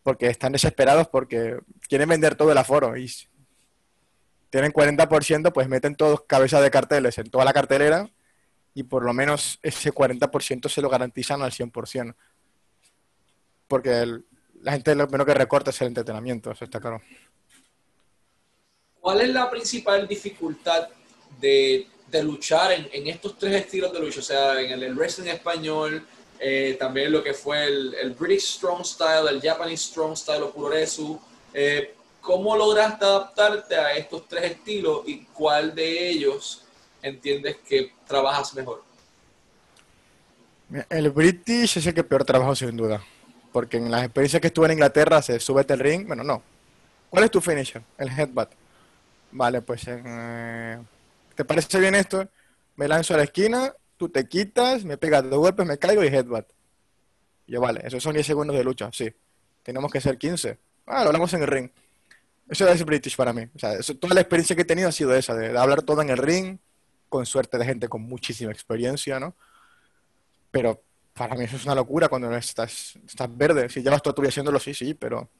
porque 0.04 0.28
están 0.28 0.52
desesperados 0.52 1.08
porque 1.08 1.58
quieren 1.88 2.08
vender 2.08 2.36
todo 2.36 2.52
el 2.52 2.58
aforo 2.58 2.96
y 2.96 3.10
tienen 4.50 4.72
40%, 4.72 5.52
pues 5.52 5.68
meten 5.68 5.96
todos 5.96 6.22
cabezas 6.28 6.62
de 6.62 6.70
carteles 6.70 7.18
en 7.18 7.28
toda 7.28 7.44
la 7.44 7.52
cartelera 7.52 8.08
y 8.74 8.84
por 8.84 9.04
lo 9.04 9.12
menos 9.12 9.58
ese 9.62 9.92
40% 9.92 10.68
se 10.68 10.80
lo 10.82 10.90
garantizan 10.90 11.42
al 11.42 11.50
100%. 11.50 12.14
Porque 13.66 14.06
la 14.60 14.72
gente 14.72 14.94
lo 14.94 15.08
menos 15.08 15.26
que 15.26 15.34
recorta 15.34 15.70
es 15.70 15.80
el 15.80 15.88
entretenimiento, 15.88 16.52
eso 16.52 16.64
está 16.64 16.78
claro. 16.78 17.00
¿Cuál 19.00 19.22
es 19.22 19.30
la 19.30 19.50
principal 19.50 20.06
dificultad 20.06 20.88
de, 21.40 21.88
luchar 22.22 22.72
en, 22.72 23.06
estos 23.08 23.38
tres 23.38 23.54
estilos 23.54 23.92
de 23.92 24.00
lucha? 24.00 24.20
O 24.20 24.22
sea, 24.22 24.60
en 24.60 24.82
el 24.82 24.94
wrestling 24.94 25.28
español, 25.28 26.06
eh, 26.38 26.76
también 26.78 27.12
lo 27.12 27.22
que 27.22 27.34
fue 27.34 27.64
el, 27.64 28.16
British 28.18 28.56
Strong 28.56 28.84
Style, 28.84 29.28
el 29.30 29.40
Japanese 29.40 29.84
Strong 29.84 30.16
Style 30.16 30.42
o 30.42 30.52
Puroresu. 30.52 31.20
Eh, 31.52 31.94
¿Cómo 32.20 32.56
lograste 32.56 33.04
adaptarte 33.04 33.76
a 33.76 33.94
estos 33.96 34.26
tres 34.28 34.52
estilos 34.52 35.02
y 35.06 35.24
cuál 35.26 35.74
de 35.74 36.08
ellos 36.08 36.62
entiendes 37.02 37.56
que 37.68 37.92
trabajas 38.06 38.54
mejor? 38.54 38.82
El 40.88 41.10
British 41.10 41.76
es 41.76 41.86
el 41.86 41.94
que 41.94 42.02
peor 42.02 42.24
trabajo 42.24 42.56
sin 42.56 42.76
duda. 42.76 43.02
Porque 43.52 43.76
en 43.76 43.90
las 43.90 44.04
experiencias 44.04 44.40
que 44.40 44.48
estuve 44.48 44.66
en 44.66 44.72
Inglaterra 44.72 45.22
se 45.22 45.38
sube 45.38 45.64
el 45.68 45.78
ring. 45.78 46.06
Bueno, 46.06 46.24
no. 46.24 46.42
¿Cuál 47.10 47.24
es 47.24 47.30
tu 47.30 47.40
finisher? 47.40 47.82
El 47.98 48.08
headbutt. 48.08 48.48
Vale, 49.30 49.62
pues 49.62 49.82
eh, 49.86 50.78
¿te 51.34 51.44
parece 51.44 51.78
bien 51.78 51.94
esto? 51.94 52.26
Me 52.76 52.88
lanzo 52.88 53.14
a 53.14 53.18
la 53.18 53.24
esquina, 53.24 53.72
tú 54.04 54.10
te 54.10 54.28
quitas, 54.28 54.84
me 54.84 54.98
pegas 54.98 55.28
dos 55.28 55.38
golpes, 55.38 55.66
me 55.66 55.78
caigo 55.78 56.04
y 56.04 56.08
headbutt. 56.08 56.46
yo, 57.46 57.60
vale, 57.60 57.80
esos 57.84 58.02
son 58.02 58.12
10 58.12 58.26
segundos 58.26 58.56
de 58.56 58.62
lucha, 58.62 58.90
sí. 58.92 59.10
Tenemos 59.62 59.90
que 59.90 60.00
ser 60.00 60.18
15. 60.18 60.58
Ah, 60.86 61.02
lo 61.02 61.06
hablamos 61.06 61.32
en 61.32 61.42
el 61.42 61.48
ring. 61.48 61.70
Eso 62.46 62.68
es 62.68 62.84
British 62.84 63.16
para 63.16 63.32
mí. 63.32 63.48
O 63.54 63.58
sea, 63.58 63.78
toda 63.98 64.14
la 64.14 64.20
experiencia 64.20 64.54
que 64.54 64.62
he 64.62 64.66
tenido 64.66 64.90
ha 64.90 64.92
sido 64.92 65.14
esa, 65.14 65.34
de, 65.34 65.56
hablar 65.56 65.82
todo 65.82 66.02
en 66.02 66.10
el 66.10 66.18
ring, 66.18 66.58
con 67.08 67.24
suerte 67.24 67.56
de 67.56 67.64
gente 67.64 67.88
con 67.88 68.02
muchísima 68.02 68.52
experiencia, 68.52 69.18
¿no? 69.18 69.34
Pero 70.50 70.82
para 71.14 71.34
mí 71.34 71.44
eso 71.44 71.56
es 71.56 71.64
una 71.64 71.74
locura 71.74 72.08
cuando 72.08 72.30
estás, 72.36 72.98
estás 73.06 73.34
verde. 73.34 73.70
Si 73.70 73.82
llevas 73.82 74.02
toda 74.02 74.14
tu 74.14 74.20
vida 74.20 74.28
haciéndolo, 74.28 74.60
sí, 74.60 74.74
sí, 74.74 74.92
pero 74.92 75.30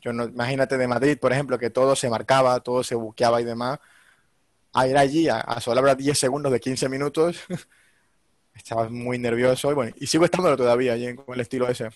yo 0.00 0.12
no, 0.12 0.24
imagínate 0.24 0.78
de 0.78 0.86
Madrid, 0.86 1.18
por 1.18 1.32
ejemplo, 1.32 1.58
que 1.58 1.70
todo 1.70 1.96
se 1.96 2.08
marcaba, 2.08 2.60
todo 2.60 2.84
se 2.84 2.94
buqueaba 2.94 3.40
y 3.40 3.44
demás. 3.44 3.80
A 4.72 4.86
ir 4.86 4.96
allí 4.96 5.28
a, 5.28 5.40
a 5.40 5.60
solo 5.60 5.80
hablar 5.80 5.96
10 5.96 6.16
segundos 6.16 6.52
de 6.52 6.60
15 6.60 6.88
minutos, 6.88 7.40
estaba 8.54 8.88
muy 8.88 9.18
nervioso 9.18 9.70
y 9.70 9.74
bueno, 9.74 9.92
y 9.96 10.06
sigo 10.06 10.24
estándolo 10.24 10.56
todavía 10.56 10.94
con 11.16 11.34
el 11.34 11.40
estilo 11.40 11.68
ese. 11.68 11.88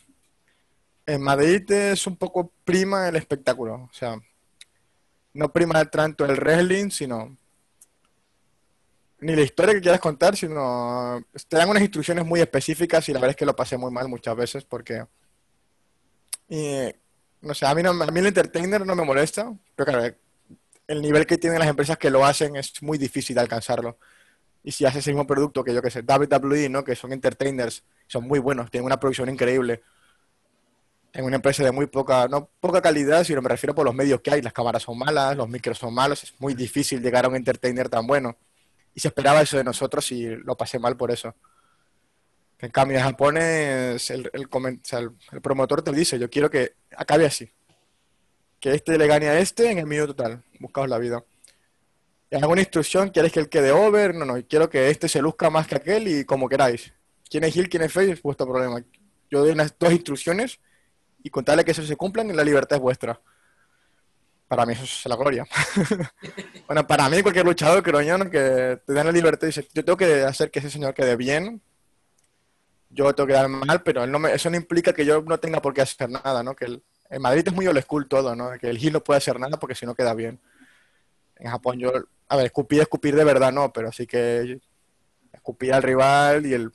En 1.06 1.22
Madrid 1.22 1.70
es 1.70 2.06
un 2.06 2.16
poco 2.16 2.52
prima 2.64 3.08
el 3.08 3.16
espectáculo, 3.16 3.74
o 3.74 3.90
sea, 3.92 4.20
no 5.32 5.52
prima 5.52 5.84
tanto 5.86 6.24
el 6.24 6.36
wrestling, 6.36 6.90
sino 6.90 7.36
ni 9.20 9.34
la 9.34 9.42
historia 9.42 9.74
que 9.74 9.80
quieras 9.80 10.00
contar, 10.00 10.36
sino 10.36 11.24
te 11.48 11.56
dan 11.56 11.68
unas 11.68 11.82
instrucciones 11.82 12.24
muy 12.24 12.40
específicas 12.40 13.08
y 13.08 13.12
la 13.12 13.20
verdad 13.20 13.30
es 13.30 13.36
que 13.36 13.46
lo 13.46 13.56
pasé 13.56 13.76
muy 13.76 13.90
mal 13.90 14.08
muchas 14.08 14.36
veces 14.36 14.64
porque 14.64 15.04
no 17.40 17.54
sé, 17.54 17.66
a 17.66 17.74
mí, 17.74 17.82
no, 17.82 17.90
a 17.90 18.10
mí 18.10 18.20
el 18.20 18.26
entertainer 18.26 18.84
no 18.84 18.94
me 18.94 19.04
molesta, 19.04 19.52
pero 19.76 19.92
claro, 19.92 20.14
el 20.86 21.02
nivel 21.02 21.26
que 21.26 21.36
tienen 21.36 21.58
las 21.58 21.68
empresas 21.68 21.98
que 21.98 22.10
lo 22.10 22.24
hacen 22.24 22.56
es 22.56 22.82
muy 22.82 22.98
difícil 22.98 23.34
de 23.34 23.42
alcanzarlo. 23.42 23.98
Y 24.68 24.70
si 24.70 24.84
haces 24.84 25.06
el 25.06 25.14
mismo 25.14 25.26
producto 25.26 25.64
que 25.64 25.72
yo 25.72 25.80
que 25.80 25.90
sé, 25.90 26.02
WWE, 26.02 26.68
¿no? 26.68 26.84
Que 26.84 26.94
son 26.94 27.10
entertainers, 27.14 27.84
son 28.06 28.28
muy 28.28 28.38
buenos, 28.38 28.70
tienen 28.70 28.84
una 28.84 29.00
producción 29.00 29.30
increíble. 29.30 29.82
En 31.14 31.24
una 31.24 31.36
empresa 31.36 31.64
de 31.64 31.72
muy 31.72 31.86
poca, 31.86 32.28
no 32.28 32.50
poca 32.60 32.82
calidad, 32.82 33.24
sino 33.24 33.40
me 33.40 33.48
refiero 33.48 33.74
por 33.74 33.86
los 33.86 33.94
medios 33.94 34.20
que 34.20 34.30
hay. 34.30 34.42
Las 34.42 34.52
cámaras 34.52 34.82
son 34.82 34.98
malas, 34.98 35.34
los 35.38 35.48
micros 35.48 35.78
son 35.78 35.94
malos, 35.94 36.22
es 36.22 36.34
muy 36.38 36.52
difícil 36.52 37.00
llegar 37.00 37.24
a 37.24 37.28
un 37.28 37.36
entertainer 37.36 37.88
tan 37.88 38.06
bueno. 38.06 38.36
Y 38.92 39.00
se 39.00 39.08
esperaba 39.08 39.40
eso 39.40 39.56
de 39.56 39.64
nosotros 39.64 40.12
y 40.12 40.26
lo 40.36 40.54
pasé 40.54 40.78
mal 40.78 40.98
por 40.98 41.10
eso. 41.12 41.34
En 42.58 42.70
cambio, 42.70 42.98
en 42.98 43.04
Japón 43.04 43.38
es 43.38 44.10
el, 44.10 44.30
promotor 45.42 45.80
te 45.80 45.92
dice, 45.92 46.18
yo 46.18 46.28
quiero 46.28 46.50
que 46.50 46.74
acabe 46.94 47.24
así. 47.24 47.50
Que 48.60 48.74
este 48.74 48.98
le 48.98 49.06
gane 49.06 49.28
a 49.30 49.38
este 49.38 49.70
en 49.70 49.78
el 49.78 49.86
minuto 49.86 50.14
total. 50.14 50.44
Buscaos 50.60 50.90
la 50.90 50.98
vida. 50.98 51.24
¿En 52.30 52.42
alguna 52.42 52.60
instrucción 52.60 53.08
quieres 53.08 53.32
que 53.32 53.40
él 53.40 53.48
quede 53.48 53.72
over? 53.72 54.14
No, 54.14 54.24
no, 54.24 54.34
quiero 54.46 54.68
que 54.68 54.90
este 54.90 55.08
se 55.08 55.22
luzca 55.22 55.48
más 55.48 55.66
que 55.66 55.76
aquel 55.76 56.08
y 56.08 56.24
como 56.24 56.48
queráis. 56.48 56.92
¿Quién 57.28 57.44
es 57.44 57.56
Hill, 57.56 57.68
quién 57.68 57.82
es 57.82 57.92
face? 57.92 58.12
Es 58.12 58.22
vuestro 58.22 58.46
problema. 58.46 58.82
Yo 59.30 59.40
doy 59.40 59.50
unas 59.50 59.74
dos 59.78 59.92
instrucciones 59.92 60.60
y 61.22 61.30
contarle 61.30 61.64
que 61.64 61.70
eso 61.70 61.82
se 61.82 61.96
cumplan 61.96 62.28
y 62.30 62.32
la 62.32 62.44
libertad 62.44 62.76
es 62.76 62.82
vuestra. 62.82 63.20
Para 64.46 64.64
mí 64.64 64.72
eso 64.72 64.84
es 64.84 65.06
la 65.06 65.16
gloria. 65.16 65.46
bueno, 66.66 66.86
para 66.86 67.08
mí 67.08 67.22
cualquier 67.22 67.44
luchador, 67.44 67.84
yo, 67.84 68.30
que 68.30 68.80
te 68.86 68.92
dan 68.92 69.06
la 69.06 69.12
libertad 69.12 69.46
y 69.46 69.50
dice, 69.50 69.68
yo 69.74 69.84
tengo 69.84 69.96
que 69.96 70.22
hacer 70.22 70.50
que 70.50 70.58
ese 70.58 70.70
señor 70.70 70.94
quede 70.94 71.16
bien, 71.16 71.60
yo 72.90 73.12
tengo 73.14 73.26
que 73.26 73.34
dar 73.34 73.48
mal, 73.48 73.82
pero 73.82 74.06
no 74.06 74.26
eso 74.28 74.48
no 74.48 74.56
implica 74.56 74.94
que 74.94 75.04
yo 75.04 75.22
no 75.22 75.38
tenga 75.38 75.60
por 75.60 75.74
qué 75.74 75.82
hacer 75.82 76.08
nada, 76.08 76.42
¿no? 76.42 76.56
Que 76.56 76.64
el, 76.64 76.82
en 77.10 77.22
Madrid 77.22 77.46
es 77.46 77.52
muy 77.52 77.66
old 77.66 77.82
school 77.82 78.08
todo, 78.08 78.34
¿no? 78.34 78.52
Que 78.58 78.70
el 78.70 78.78
heel 78.78 78.94
no 78.94 79.04
puede 79.04 79.18
hacer 79.18 79.38
nada 79.38 79.58
porque 79.58 79.74
si 79.74 79.84
no 79.84 79.94
queda 79.94 80.14
bien. 80.14 80.40
En 81.36 81.50
Japón 81.50 81.78
yo, 81.78 81.92
a 82.28 82.36
ver, 82.36 82.46
escupir, 82.46 82.80
escupir 82.80 83.14
de 83.16 83.24
verdad 83.24 83.52
no, 83.52 83.72
pero 83.72 83.92
sí 83.92 84.06
que 84.06 84.60
escupir 85.32 85.72
al 85.72 85.82
rival 85.82 86.46
y 86.46 86.54
el 86.54 86.70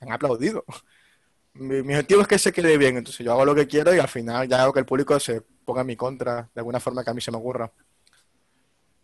han 0.00 0.12
aplaudido. 0.12 0.64
Mi, 1.54 1.80
objetivo 1.80 2.22
es 2.22 2.28
que 2.28 2.38
se 2.38 2.52
quede 2.52 2.78
bien, 2.78 2.96
entonces 2.96 3.24
yo 3.24 3.32
hago 3.32 3.44
lo 3.44 3.54
que 3.54 3.66
quiero 3.66 3.94
y 3.94 3.98
al 3.98 4.08
final 4.08 4.48
ya 4.48 4.62
hago 4.62 4.72
que 4.72 4.80
el 4.80 4.86
público 4.86 5.18
se 5.18 5.40
ponga 5.64 5.80
en 5.80 5.88
mi 5.88 5.96
contra 5.96 6.48
de 6.54 6.60
alguna 6.60 6.78
forma 6.78 7.02
que 7.02 7.10
a 7.10 7.14
mí 7.14 7.20
se 7.20 7.30
me 7.30 7.38
ocurra. 7.38 7.70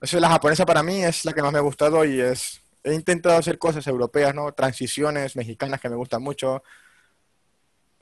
Eso 0.00 0.20
la 0.20 0.28
japonesa 0.28 0.64
para 0.66 0.82
mí 0.82 1.02
es 1.02 1.24
la 1.24 1.32
que 1.32 1.42
más 1.42 1.52
me 1.52 1.58
ha 1.58 1.62
gustado 1.62 2.04
y 2.04 2.20
es 2.20 2.60
he 2.84 2.94
intentado 2.94 3.36
hacer 3.36 3.58
cosas 3.58 3.86
europeas, 3.86 4.34
¿no? 4.34 4.52
Transiciones 4.52 5.34
mexicanas 5.36 5.80
que 5.80 5.88
me 5.88 5.96
gustan 5.96 6.22
mucho. 6.22 6.62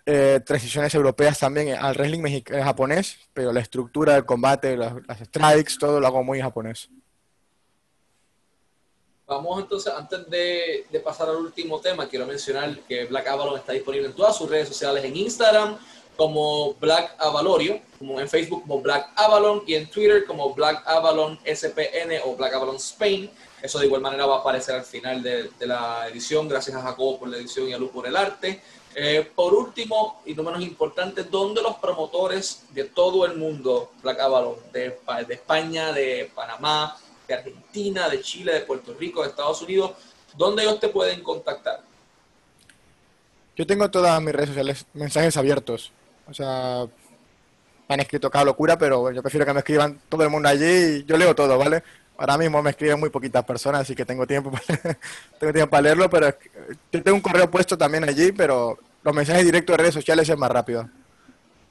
Eh, 0.04 0.40
transiciones 0.44 0.92
europeas 0.96 1.38
también 1.38 1.76
al 1.78 1.94
wrestling 1.94 2.42
japonés, 2.42 3.16
pero 3.32 3.52
la 3.52 3.60
estructura 3.60 4.14
del 4.14 4.24
combate, 4.24 4.76
las, 4.76 4.94
strikes, 5.24 5.74
todo 5.78 6.00
lo 6.00 6.06
hago 6.08 6.24
muy 6.24 6.40
japonés. 6.40 6.90
Vamos 9.26 9.60
entonces, 9.60 9.92
antes 9.92 10.28
de, 10.28 10.84
pasar 11.02 11.28
al 11.28 11.36
último 11.36 11.80
tema, 11.80 12.08
quiero 12.08 12.26
mencionar 12.26 12.78
que 12.80 13.04
Black 13.06 13.28
Avalon 13.28 13.56
está 13.56 13.72
disponible 13.72 14.08
en 14.08 14.14
todas 14.14 14.36
sus 14.36 14.50
redes 14.50 14.68
sociales, 14.68 15.04
en 15.04 15.16
Instagram 15.16 15.78
como 16.16 16.74
Black 16.74 17.14
Avalorio, 17.18 17.80
como 17.98 18.20
en 18.20 18.28
Facebook 18.28 18.62
como 18.62 18.80
Black 18.80 19.10
Avalon 19.16 19.62
y 19.66 19.74
en 19.74 19.88
Twitter 19.88 20.26
como 20.26 20.52
Black 20.52 20.82
Avalon 20.86 21.38
SPN 21.44 22.20
o 22.24 22.36
Black 22.36 22.52
Avalon 22.52 22.76
Spain. 22.76 23.30
Eso 23.62 23.78
de 23.78 23.86
igual 23.86 24.02
manera 24.02 24.26
va 24.26 24.36
a 24.36 24.38
aparecer 24.40 24.74
al 24.74 24.84
final 24.84 25.22
de, 25.22 25.50
la 25.60 26.08
edición. 26.08 26.48
Gracias 26.48 26.76
a 26.76 26.82
Jacobo 26.82 27.20
por 27.20 27.28
la 27.28 27.38
edición 27.38 27.68
y 27.68 27.72
a 27.72 27.78
Luz 27.78 27.90
por 27.90 28.06
el 28.06 28.16
arte. 28.16 28.60
Eh, 28.94 29.26
por 29.34 29.54
último, 29.54 30.20
y 30.26 30.34
no 30.34 30.42
menos 30.42 30.60
importante, 30.60 31.24
¿dónde 31.24 31.62
los 31.62 31.76
promotores 31.76 32.64
de 32.70 32.84
todo 32.84 33.24
el 33.24 33.38
mundo, 33.38 33.92
Black 34.02 34.20
Avalon, 34.20 34.56
de 34.72 34.98
España, 35.30 35.92
de 35.92 36.30
Panamá, 36.34 36.98
de 37.26 37.34
Argentina, 37.34 38.08
de 38.08 38.20
Chile, 38.20 38.54
de 38.54 38.60
Puerto 38.60 38.94
Rico, 38.94 39.22
de 39.22 39.28
Estados 39.28 39.62
Unidos, 39.62 39.92
dónde 40.36 40.62
ellos 40.62 40.80
te 40.80 40.88
pueden 40.88 41.22
contactar? 41.22 41.80
Yo 43.56 43.66
tengo 43.66 43.90
todas 43.90 44.20
mis 44.22 44.32
redes 44.32 44.48
sociales, 44.48 44.86
mensajes 44.94 45.36
abiertos. 45.36 45.92
O 46.28 46.34
sea, 46.34 46.86
me 47.88 47.94
han 47.94 48.00
escrito 48.00 48.30
cada 48.30 48.44
locura, 48.44 48.78
pero 48.78 49.10
yo 49.10 49.22
prefiero 49.22 49.44
que 49.44 49.52
me 49.52 49.60
escriban 49.60 50.00
todo 50.08 50.22
el 50.22 50.30
mundo 50.30 50.48
allí 50.48 50.64
y 50.64 51.04
yo 51.04 51.16
leo 51.16 51.34
todo, 51.34 51.58
¿vale? 51.58 51.82
Ahora 52.16 52.38
mismo 52.38 52.62
me 52.62 52.70
escriben 52.70 53.00
muy 53.00 53.10
poquitas 53.10 53.44
personas, 53.44 53.82
así 53.82 53.94
que 53.94 54.04
tengo 54.04 54.26
tiempo 54.26 54.50
para, 54.50 54.64
tengo 55.38 55.52
tiempo 55.52 55.70
para 55.70 55.82
leerlo, 55.82 56.08
pero 56.08 56.34
yo 56.92 57.02
tengo 57.02 57.16
un 57.16 57.20
correo 57.20 57.50
puesto 57.50 57.76
también 57.76 58.04
allí, 58.04 58.32
pero 58.32 58.78
los 59.02 59.14
mensajes 59.14 59.44
directos 59.44 59.74
de 59.74 59.82
redes 59.82 59.94
sociales 59.94 60.28
es 60.28 60.38
más 60.38 60.50
rápido. 60.50 60.88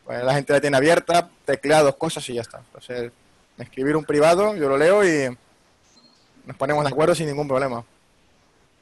La 0.08 0.34
gente 0.34 0.52
la 0.52 0.60
tiene 0.60 0.76
abierta, 0.76 1.30
teclea 1.46 1.84
dos 1.84 1.96
cosas 1.96 2.28
y 2.30 2.34
ya 2.34 2.42
está. 2.42 2.60
Entonces, 2.60 3.12
escribir 3.58 3.96
un 3.96 4.04
privado, 4.04 4.56
yo 4.56 4.70
lo 4.70 4.78
leo 4.78 5.06
y 5.06 5.36
nos 6.46 6.58
ponemos 6.58 6.84
de 6.84 6.90
acuerdo 6.92 7.16
sin 7.16 7.28
ningún 7.28 7.48
problema. 7.48 7.84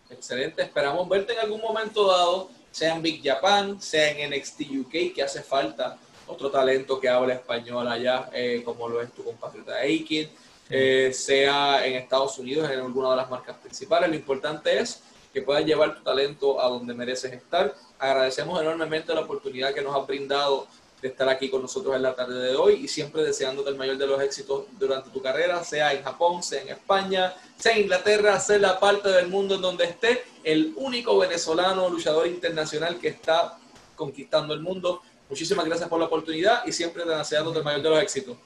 Excelente, 0.10 0.62
esperamos 0.64 1.08
verte 1.08 1.34
en 1.34 1.40
algún 1.40 1.62
momento 1.62 2.08
dado, 2.08 2.50
sea 2.72 2.96
en 2.96 3.02
Big 3.02 3.22
Japan, 3.24 3.82
sea 3.82 4.12
en 4.12 4.32
NXT 4.32 4.62
UK, 4.82 5.14
que 5.14 5.24
hace 5.24 5.42
falta 5.44 5.98
otro 6.28 6.50
talento 6.50 7.00
que 7.00 7.10
hable 7.10 7.34
español 7.34 7.88
allá, 7.88 8.30
eh, 8.34 8.62
como 8.64 8.88
lo 8.88 9.02
es 9.02 9.12
tu 9.12 9.24
compatriota 9.24 9.76
Aikin 9.76 10.30
eh, 10.70 11.12
sea 11.14 11.84
en 11.86 11.96
Estados 11.96 12.38
Unidos, 12.38 12.70
en 12.70 12.80
alguna 12.80 13.12
de 13.12 13.16
las 13.18 13.30
marcas 13.30 13.58
principales. 13.58 14.08
Lo 14.08 14.16
importante 14.16 14.80
es 14.80 15.02
que 15.34 15.42
puedas 15.42 15.66
llevar 15.66 15.96
tu 15.96 16.04
talento 16.04 16.62
a 16.62 16.70
donde 16.70 16.94
mereces 16.94 17.34
estar. 17.34 17.74
Agradecemos 17.98 18.62
enormemente 18.62 19.14
la 19.14 19.22
oportunidad 19.22 19.74
que 19.74 19.82
nos 19.82 19.96
has 19.96 20.06
brindado 20.06 20.68
de 21.02 21.08
estar 21.08 21.30
aquí 21.30 21.50
con 21.50 21.62
nosotros 21.62 21.96
en 21.96 22.02
la 22.02 22.14
tarde 22.14 22.40
de 22.40 22.56
hoy 22.56 22.76
y 22.76 22.88
siempre 22.88 23.24
deseándote 23.24 23.70
el 23.70 23.78
mayor 23.78 23.98
de 23.98 24.08
los 24.08 24.22
éxitos 24.22 24.66
durante 24.78 25.10
tu 25.10 25.22
carrera, 25.22 25.64
sea 25.64 25.94
en 25.94 26.04
Japón, 26.04 26.44
sea 26.44 26.62
en 26.62 26.70
España, 26.70 27.34
sea 27.58 27.74
en 27.74 27.84
Inglaterra, 27.84 28.40
sea 28.40 28.58
en 28.58 28.64
la 28.64 28.80
parte 28.80 29.10
del 29.10 29.28
mundo 29.28 29.56
en 29.56 29.62
donde 29.62 29.86
esté, 29.86 30.24
el 30.44 30.74
único 30.76 31.18
venezolano 31.18 31.90
luchador 31.90 32.28
internacional 32.28 33.00
que 33.00 33.10
está 33.10 33.58
conquistando 33.96 34.54
el 34.54 34.62
mundo. 34.62 35.02
Muchísimas 35.30 35.66
gracias 35.66 35.88
por 35.88 36.00
la 36.00 36.06
oportunidad 36.06 36.66
y 36.66 36.72
siempre 36.72 37.06
deseándote 37.06 37.60
el 37.60 37.64
mayor 37.64 37.82
de 37.82 37.90
los 37.90 38.02
éxitos. 38.02 38.38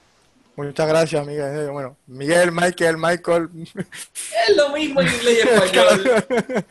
Muchas 0.56 0.88
gracias, 0.88 1.26
Miguel. 1.26 1.72
Bueno, 1.72 1.98
Miguel, 2.06 2.52
Michael, 2.52 2.98
Michael. 2.98 3.50
Es 4.48 4.56
lo 4.56 4.70
mismo 4.70 5.02
en 5.02 5.08
inglés 5.08 5.40
y 5.44 5.48
español. 5.48 6.66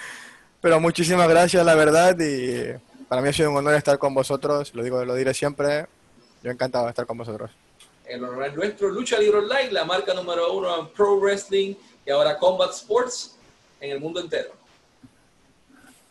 Pero 0.61 0.81
muchísimas 0.81 1.29
gracias, 1.29 1.67
la 1.67 1.75
verdad, 1.75 2.17
y 2.21 2.75
para 3.13 3.21
mí 3.21 3.29
ha 3.29 3.33
sido 3.35 3.51
un 3.51 3.59
honor 3.59 3.75
estar 3.75 3.99
con 3.99 4.15
vosotros. 4.15 4.75
Lo 4.75 4.83
digo, 4.83 5.05
lo 5.05 5.15
diré 5.15 5.35
siempre. 5.35 5.85
Yo 6.43 6.51
encantado 6.51 6.85
de 6.87 6.93
estar 6.93 7.05
con 7.05 7.19
vosotros. 7.19 7.51
El 8.07 8.25
honor 8.25 8.47
es 8.47 8.55
nuestro. 8.55 8.89
Lucha 8.89 9.19
Libre 9.19 9.41
Online, 9.41 9.71
la 9.71 9.85
marca 9.85 10.15
número 10.15 10.51
uno 10.55 10.81
en 10.81 10.89
Pro 10.89 11.21
Wrestling 11.21 11.75
y 12.07 12.11
ahora 12.11 12.39
Combat 12.39 12.71
Sports 12.71 13.37
en 13.83 13.91
el 13.91 14.01
mundo 14.01 14.19
entero. 14.19 14.53